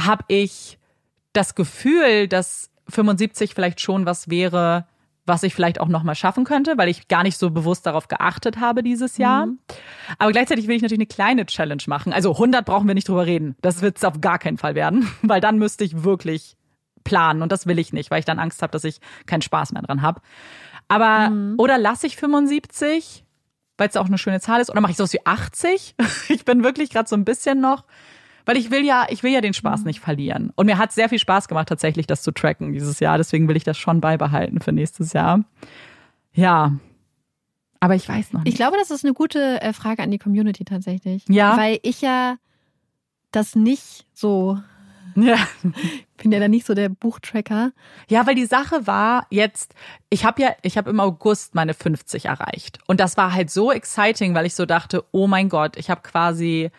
[0.00, 0.78] habe ich
[1.32, 4.86] das Gefühl, dass 75 vielleicht schon was wäre,
[5.26, 8.60] was ich vielleicht auch nochmal schaffen könnte, weil ich gar nicht so bewusst darauf geachtet
[8.60, 9.46] habe dieses Jahr.
[9.46, 9.58] Mhm.
[10.18, 12.12] Aber gleichzeitig will ich natürlich eine kleine Challenge machen.
[12.12, 13.56] Also 100 brauchen wir nicht drüber reden.
[13.62, 16.56] Das wird es auf gar keinen Fall werden, weil dann müsste ich wirklich
[17.04, 19.72] planen und das will ich nicht, weil ich dann Angst habe, dass ich keinen Spaß
[19.72, 20.20] mehr dran habe.
[20.88, 21.54] Aber mhm.
[21.58, 23.24] oder lasse ich 75,
[23.78, 25.94] weil es auch eine schöne Zahl ist, oder mache ich sowas wie 80?
[26.28, 27.84] ich bin wirklich gerade so ein bisschen noch
[28.44, 29.86] weil ich will ja, ich will ja den Spaß mhm.
[29.86, 30.52] nicht verlieren.
[30.54, 33.18] Und mir hat sehr viel Spaß gemacht, tatsächlich das zu tracken dieses Jahr.
[33.18, 35.44] Deswegen will ich das schon beibehalten für nächstes Jahr.
[36.32, 36.72] Ja.
[37.80, 38.52] Aber ich weiß noch nicht.
[38.52, 41.24] Ich glaube, das ist eine gute äh, Frage an die Community tatsächlich.
[41.28, 41.56] Ja.
[41.56, 42.36] Weil ich ja
[43.30, 44.58] das nicht so
[45.16, 45.36] ja.
[46.16, 47.72] Bin ja dann nicht so der Buchtracker.
[48.08, 49.74] Ja, weil die Sache war jetzt,
[50.10, 52.78] ich habe ja, ich habe im August meine 50 erreicht.
[52.86, 56.02] Und das war halt so exciting, weil ich so dachte, oh mein Gott, ich habe
[56.02, 56.70] quasi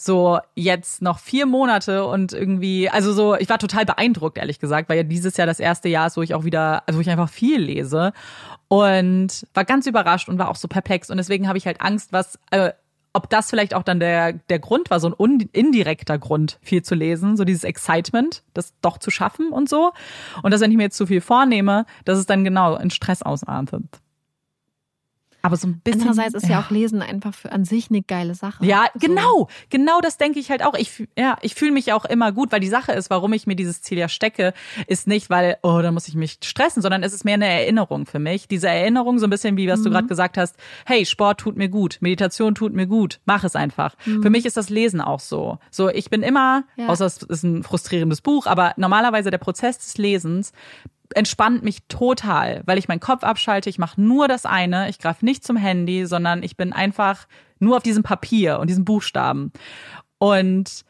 [0.00, 4.88] so jetzt noch vier Monate und irgendwie, also so, ich war total beeindruckt, ehrlich gesagt,
[4.88, 7.10] weil ja dieses Jahr das erste Jahr ist, wo ich auch wieder, also wo ich
[7.10, 8.12] einfach viel lese
[8.68, 12.12] und war ganz überrascht und war auch so perplex und deswegen habe ich halt Angst,
[12.12, 12.70] was, äh,
[13.12, 16.94] ob das vielleicht auch dann der, der Grund war, so ein indirekter Grund, viel zu
[16.94, 19.90] lesen, so dieses Excitement, das doch zu schaffen und so.
[20.44, 23.22] Und dass wenn ich mir jetzt zu viel vornehme, dass es dann genau in Stress
[23.22, 23.82] ausartet.
[25.42, 26.00] Aber so ein bisschen.
[26.00, 28.64] Andererseits ist ja, ja auch Lesen einfach für an sich eine geile Sache.
[28.64, 29.20] Ja, genau.
[29.20, 29.48] So.
[29.70, 30.74] Genau das denke ich halt auch.
[30.74, 33.54] Ich, ja, ich fühle mich auch immer gut, weil die Sache ist, warum ich mir
[33.54, 34.52] dieses Ziel ja stecke,
[34.88, 38.06] ist nicht, weil, oh, da muss ich mich stressen, sondern es ist mehr eine Erinnerung
[38.06, 38.48] für mich.
[38.48, 39.84] Diese Erinnerung, so ein bisschen wie was mhm.
[39.84, 43.54] du gerade gesagt hast, hey, Sport tut mir gut, Meditation tut mir gut, mach es
[43.54, 43.94] einfach.
[44.06, 44.22] Mhm.
[44.22, 45.58] Für mich ist das Lesen auch so.
[45.70, 46.88] So, ich bin immer, ja.
[46.88, 50.52] außer es ist ein frustrierendes Buch, aber normalerweise der Prozess des Lesens
[51.14, 53.70] entspannt mich total, weil ich meinen Kopf abschalte.
[53.70, 54.88] Ich mache nur das eine.
[54.88, 57.26] Ich greife nicht zum Handy, sondern ich bin einfach
[57.58, 59.52] nur auf diesem Papier und diesen Buchstaben.
[60.18, 60.84] Und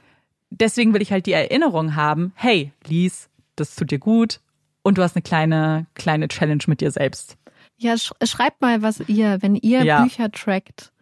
[0.51, 4.41] deswegen will ich halt die Erinnerung haben, hey, lies, das tut dir gut
[4.83, 7.37] und du hast eine kleine, kleine Challenge mit dir selbst.
[7.77, 10.03] Ja, sch schreibt mal, was ihr, wenn ihr ja.
[10.03, 10.93] Bücher trackt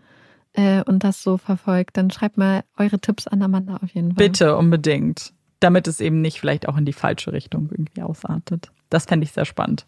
[0.52, 4.26] äh, und das so verfolgt, dann schreibt mal eure Tipps an Amanda auf jeden Fall.
[4.28, 5.32] Bitte, unbedingt.
[5.60, 8.70] Damit es eben nicht vielleicht auch in die falsche Richtung irgendwie ausartet.
[8.90, 9.86] Das fände ich sehr spannend.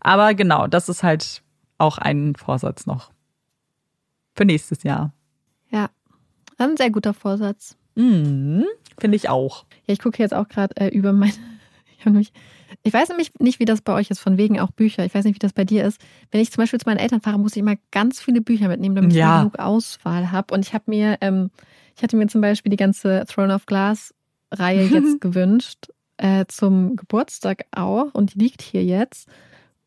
[0.00, 1.42] Aber genau, das ist halt
[1.78, 3.10] auch ein Vorsatz noch.
[4.34, 5.12] Für nächstes Jahr.
[5.70, 5.90] Ja,
[6.58, 7.76] ein sehr guter Vorsatz.
[7.94, 8.64] Mhm,
[8.98, 9.64] Finde ich auch.
[9.86, 11.32] Ja, ich gucke jetzt auch gerade äh, über meine.
[12.18, 12.32] Ich,
[12.82, 15.04] ich weiß nämlich nicht, wie das bei euch ist, von wegen auch Bücher.
[15.04, 16.00] Ich weiß nicht, wie das bei dir ist.
[16.30, 18.94] Wenn ich zum Beispiel zu meinen Eltern fahre, muss ich immer ganz viele Bücher mitnehmen,
[18.94, 19.36] damit ja.
[19.36, 20.54] ich genug Auswahl habe.
[20.54, 21.50] Und ich habe mir, ähm,
[21.94, 24.14] ich hatte mir zum Beispiel die ganze Throne of Glass
[24.50, 25.88] Reihe jetzt gewünscht
[26.20, 29.28] äh, zum Geburtstag auch und die liegt hier jetzt.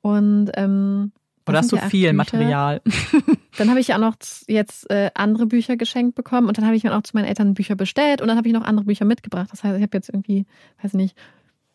[0.02, 1.12] Und ähm,
[1.48, 2.14] oder hast du viel Bücher.
[2.14, 2.82] Material?
[3.58, 4.16] Dann habe ich auch noch
[4.48, 7.54] jetzt äh, andere Bücher geschenkt bekommen und dann habe ich mir auch zu meinen Eltern
[7.54, 9.50] Bücher bestellt und dann habe ich noch andere Bücher mitgebracht.
[9.52, 10.46] Das heißt, ich habe jetzt irgendwie,
[10.82, 11.16] weiß nicht,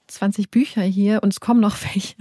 [0.09, 2.17] 20 Bücher hier und es kommen noch welche.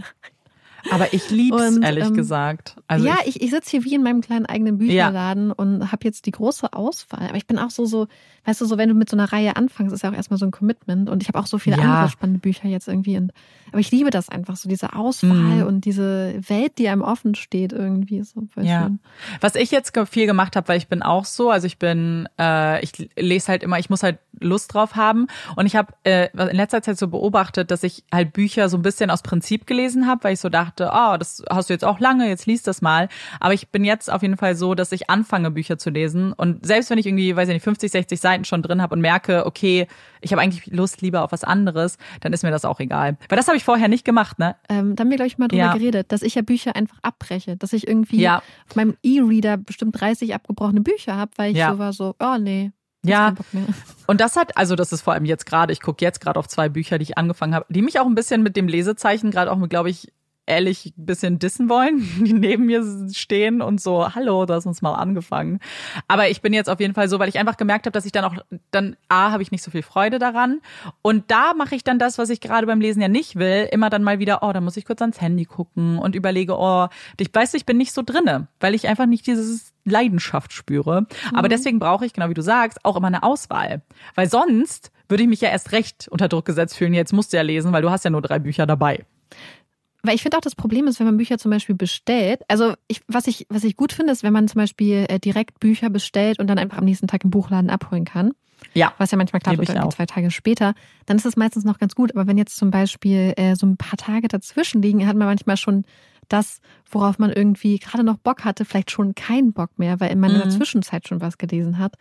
[0.91, 2.75] Aber ich liebe es, ehrlich ähm, gesagt.
[2.88, 5.53] Also ja, ich, ich, sitze hier wie in meinem kleinen eigenen Bücherladen ja.
[5.55, 7.27] und habe jetzt die große Auswahl.
[7.27, 8.07] Aber ich bin auch so, so,
[8.45, 10.45] weißt du, so wenn du mit so einer Reihe anfängst, ist ja auch erstmal so
[10.45, 11.09] ein Commitment.
[11.09, 11.83] Und ich habe auch so viele ja.
[11.83, 13.17] andere spannende Bücher jetzt irgendwie.
[13.17, 13.31] Und,
[13.71, 15.67] aber ich liebe das einfach, so diese Auswahl mhm.
[15.67, 18.23] und diese Welt, die einem offen steht irgendwie.
[18.23, 18.83] So ja.
[18.83, 18.99] Schön.
[19.41, 22.83] Was ich jetzt viel gemacht habe, weil ich bin auch so, also ich bin, äh,
[22.83, 25.27] ich lese halt immer, ich muss halt Lust drauf haben.
[25.55, 28.83] Und ich habe äh, in letzter Zeit so beobachtet, dass ich halt Bücher so ein
[28.83, 31.99] bisschen aus Prinzip gelesen habe, weil ich so dachte, oh, das hast du jetzt auch
[31.99, 33.09] lange, jetzt liest das mal.
[33.39, 36.34] Aber ich bin jetzt auf jeden Fall so, dass ich anfange, Bücher zu lesen.
[36.34, 39.01] Und selbst wenn ich irgendwie, weiß ich nicht, 50, 60 Seiten schon drin habe und
[39.01, 39.88] merke, okay,
[40.21, 43.17] ich habe eigentlich Lust lieber auf was anderes, dann ist mir das auch egal.
[43.30, 44.55] Weil das habe ich vorher nicht gemacht, ne?
[44.69, 45.73] Ähm, da haben wir, glaube ich, mal drüber ja.
[45.73, 47.57] geredet, dass ich ja Bücher einfach abbreche.
[47.57, 48.41] Dass ich irgendwie ja.
[48.69, 51.71] auf meinem E-Reader bestimmt 30 abgebrochene Bücher habe, weil ich ja.
[51.71, 52.71] so war so, oh nee,
[53.07, 53.36] ja,
[54.07, 56.47] und das hat, also das ist vor allem jetzt gerade, ich gucke jetzt gerade auf
[56.47, 59.51] zwei Bücher, die ich angefangen habe, die mich auch ein bisschen mit dem Lesezeichen, gerade
[59.51, 60.11] auch mit, glaube ich,
[60.47, 62.83] ehrlich ein bisschen dissen wollen, die neben mir
[63.13, 65.59] stehen und so, hallo, du hast uns mal angefangen.
[66.07, 68.11] Aber ich bin jetzt auf jeden Fall so, weil ich einfach gemerkt habe, dass ich
[68.11, 68.35] dann auch,
[68.71, 70.61] dann A, habe ich nicht so viel Freude daran.
[71.01, 73.89] Und da mache ich dann das, was ich gerade beim Lesen ja nicht will, immer
[73.89, 76.87] dann mal wieder, oh, da muss ich kurz ans Handy gucken und überlege, oh,
[77.19, 81.01] ich weiß, ich bin nicht so drinne, weil ich einfach nicht dieses Leidenschaft spüre.
[81.01, 81.35] Mhm.
[81.35, 83.81] Aber deswegen brauche ich, genau wie du sagst, auch immer eine Auswahl.
[84.15, 86.93] Weil sonst würde ich mich ja erst recht unter Druck gesetzt fühlen.
[86.93, 89.05] Jetzt musst du ja lesen, weil du hast ja nur drei Bücher dabei.
[90.08, 92.41] Weil ich finde auch das Problem ist, wenn man Bücher zum Beispiel bestellt.
[92.47, 95.60] Also ich, was ich, was ich gut finde, ist, wenn man zum Beispiel äh, direkt
[95.60, 98.32] Bücher bestellt und dann einfach am nächsten Tag im Buchladen abholen kann.
[98.74, 98.93] Ja.
[98.97, 100.74] Was ja manchmal klappt, oder zwei Tage später.
[101.05, 102.16] Dann ist es meistens noch ganz gut.
[102.16, 105.58] Aber wenn jetzt zum Beispiel äh, so ein paar Tage dazwischen liegen, hat man manchmal
[105.58, 105.84] schon
[106.30, 110.32] das, worauf man irgendwie gerade noch Bock hatte, vielleicht schon keinen Bock mehr, weil man
[110.32, 110.38] mhm.
[110.38, 111.95] in der Zwischenzeit schon was gelesen hat.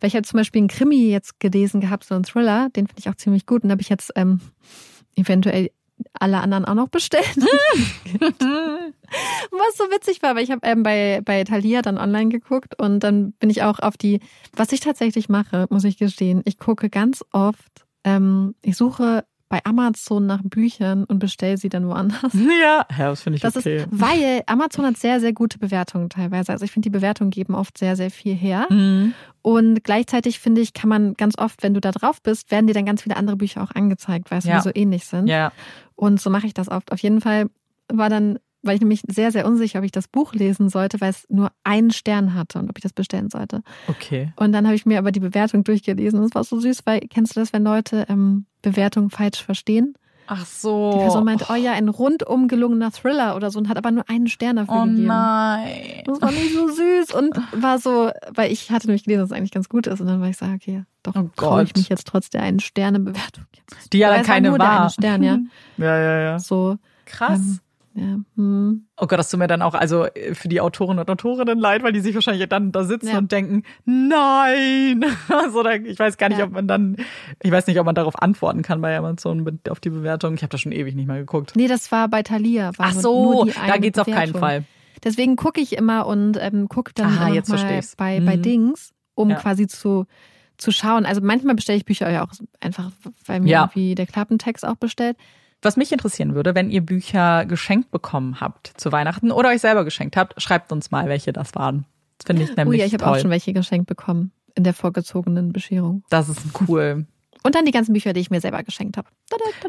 [0.00, 3.00] Weil ich habe zum Beispiel einen Krimi jetzt gelesen gehabt, so einen Thriller, den finde
[3.00, 3.62] ich auch ziemlich gut.
[3.62, 4.40] Und da habe ich jetzt ähm,
[5.14, 5.70] eventuell
[6.12, 7.36] alle anderen auch noch bestellt.
[9.50, 13.00] was so witzig war, weil ich habe ähm, bei, bei Thalia dann online geguckt und
[13.00, 14.20] dann bin ich auch auf die,
[14.54, 19.58] was ich tatsächlich mache, muss ich gestehen, ich gucke ganz oft, ähm, ich suche bei
[19.64, 22.32] Amazon nach Büchern und bestelle sie dann woanders.
[22.34, 23.78] Ja, ja das finde ich das okay.
[23.78, 26.52] Ist, weil Amazon hat sehr, sehr gute Bewertungen teilweise.
[26.52, 28.66] Also ich finde, die Bewertungen geben oft sehr, sehr viel her.
[28.70, 29.12] Mhm.
[29.42, 32.74] Und gleichzeitig finde ich, kann man ganz oft, wenn du da drauf bist, werden dir
[32.74, 34.62] dann ganz viele andere Bücher auch angezeigt, weil sie ja.
[34.62, 35.26] so ähnlich sind.
[35.26, 35.52] Ja.
[35.96, 36.92] Und so mache ich das oft.
[36.92, 37.50] Auf jeden Fall
[37.92, 41.10] war dann weil ich nämlich sehr, sehr unsicher, ob ich das Buch lesen sollte, weil
[41.10, 43.62] es nur einen Stern hatte und ob ich das bestellen sollte.
[43.88, 44.32] Okay.
[44.36, 47.00] Und dann habe ich mir aber die Bewertung durchgelesen und es war so süß, weil
[47.00, 49.94] kennst du das, wenn Leute ähm, Bewertungen falsch verstehen?
[50.32, 50.92] Ach so.
[50.92, 54.08] Die Person meinte, oh ja, ein rundum gelungener Thriller oder so und hat aber nur
[54.08, 55.06] einen Stern dafür oh gegeben.
[55.06, 56.02] nein.
[56.04, 59.36] Das war nicht so süß und war so, weil ich hatte nämlich gelesen, dass es
[59.36, 61.88] eigentlich ganz gut ist und dann war ich so, okay, doch Oh traue ich mich
[61.88, 63.46] jetzt trotz der einen Sterne-Bewertung.
[63.92, 64.90] Die ja dann keine war.
[64.90, 65.38] Stern, ja.
[65.78, 66.38] Ja, ja, ja.
[66.38, 67.40] So, Krass.
[67.40, 67.60] Ähm,
[67.94, 68.86] ja, hm.
[69.00, 71.82] Oh Gott, das tut mir dann auch also äh, für die Autoren und Autorinnen leid,
[71.82, 73.18] weil die sich wahrscheinlich dann da sitzen Ja.
[73.18, 75.04] und denken, nein.
[75.28, 76.44] Also da, ich weiß gar nicht, Ja.
[76.44, 76.96] ob man dann,
[77.42, 80.34] ich weiß nicht, ob man darauf antworten kann bei Amazon auf die Bewertung.
[80.34, 81.52] Ich habe das schon ewig nicht mehr geguckt.
[81.56, 82.70] Nee, das war bei Thalia.
[82.76, 84.34] War Ach so, da eine geht's auf keinen.
[84.34, 84.64] Fall.
[85.02, 88.42] Deswegen gucke ich immer und ähm, gucke dann Aha, jetzt mal bei, bei Mhm.
[88.42, 89.36] Dings, um Ja.
[89.36, 90.06] quasi zu,
[90.58, 91.06] zu schauen.
[91.06, 92.92] Also manchmal bestelle ich Bücher ja auch einfach,
[93.26, 95.16] weil mir irgendwie der Klappentext auch bestellt.
[95.62, 99.84] Was mich interessieren würde, wenn ihr Bücher geschenkt bekommen habt zu Weihnachten oder euch selber
[99.84, 101.84] geschenkt habt, schreibt uns mal, welche das waren.
[102.18, 104.74] Das finde ich Oh nämlich ja, ich habe auch schon welche geschenkt bekommen in der
[104.74, 106.02] vorgezogenen Bescherung.
[106.10, 107.06] das ist cool.
[107.42, 109.08] Und dann die ganzen Bücher, die ich mir selber geschenkt habe.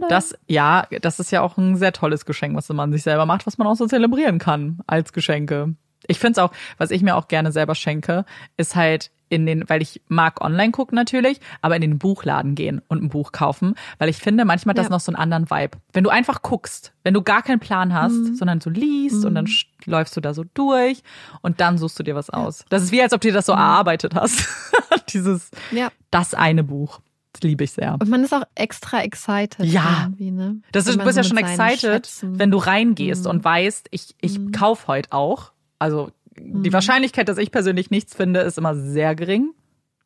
[0.09, 3.47] Das, ja, das ist ja auch ein sehr tolles Geschenk, was man sich selber macht,
[3.47, 5.75] was man auch so zelebrieren kann als Geschenke.
[6.07, 8.25] Ich finde es auch, was ich mir auch gerne selber schenke,
[8.57, 12.81] ist halt in den, weil ich mag online gucken natürlich, aber in den Buchladen gehen
[12.87, 14.91] und ein Buch kaufen, weil ich finde, manchmal hat das Ja.
[14.91, 15.77] noch so einen anderen Vibe.
[15.93, 18.35] Wenn du einfach guckst, wenn du gar keinen Plan hast, Mhm.
[18.35, 21.01] sondern so liest und dann sch- läufst du da so durch
[21.41, 22.65] und dann suchst du dir was aus.
[22.69, 24.45] Das ist wie, als ob du dir das so erarbeitet hast.
[25.13, 25.89] Dieses, ja.
[26.11, 26.99] das eine Buch.
[27.33, 27.93] Das liebe ich sehr.
[27.99, 29.55] Und man ist auch extra excited.
[29.65, 30.11] Ja.
[30.19, 30.61] Ne?
[30.73, 33.29] Das ist, du bist ja schon excited, Schätzen- wenn du reingehst Mhm.
[33.31, 34.51] und weißt, ich, ich Mhm.
[34.51, 35.53] kauf heute auch.
[35.79, 36.73] Also die Mhm.
[36.73, 39.53] Wahrscheinlichkeit, dass ich persönlich nichts finde, ist immer sehr gering.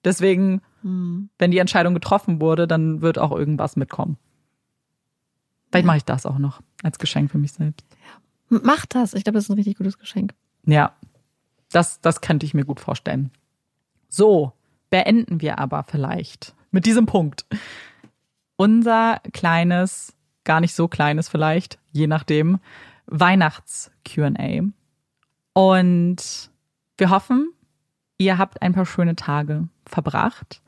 [0.03, 1.29] Deswegen, Hm.
[1.39, 4.17] wenn die Entscheidung getroffen wurde, dann wird auch irgendwas mitkommen.
[5.71, 5.87] Vielleicht Ja.
[5.87, 7.85] mache ich das auch noch als Geschenk für mich selbst.
[8.49, 9.13] Mach das.
[9.13, 10.33] Ich glaube, das ist ein richtig gutes Geschenk.
[10.65, 10.93] Ja,
[11.71, 13.31] das, das könnte ich mir gut vorstellen.
[14.07, 14.53] So,
[14.91, 17.45] beenden wir aber vielleicht mit diesem Punkt.
[18.55, 20.13] Unser kleines,
[20.43, 22.59] gar nicht so kleines vielleicht, je nachdem,
[23.07, 24.63] Weihnachts-QA.
[25.55, 26.51] Und
[26.97, 27.49] wir hoffen,
[28.17, 30.61] ihr habt ein paar schöne Tage verbracht.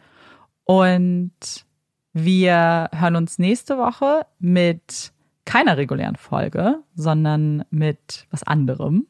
[0.63, 1.65] Und
[2.13, 5.11] wir hören uns nächste Woche mit
[5.43, 9.07] keiner regulären Folge, sondern mit was anderem.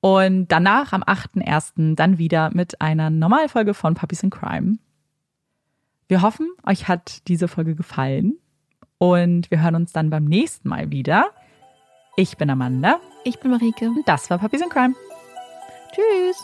[0.00, 1.96] Und danach am 8.1.
[1.96, 4.78] dann wieder mit einer Normalfolge von Puppies in Crime.
[6.06, 8.38] Wir hoffen, euch hat diese Folge gefallen
[8.98, 11.30] und wir hören uns dann beim nächsten Mal wieder.
[12.16, 13.86] Ich bin Amanda Ich bin Marike.
[13.88, 14.94] und das war Puppies in Crime.
[15.94, 16.36] Tschüss.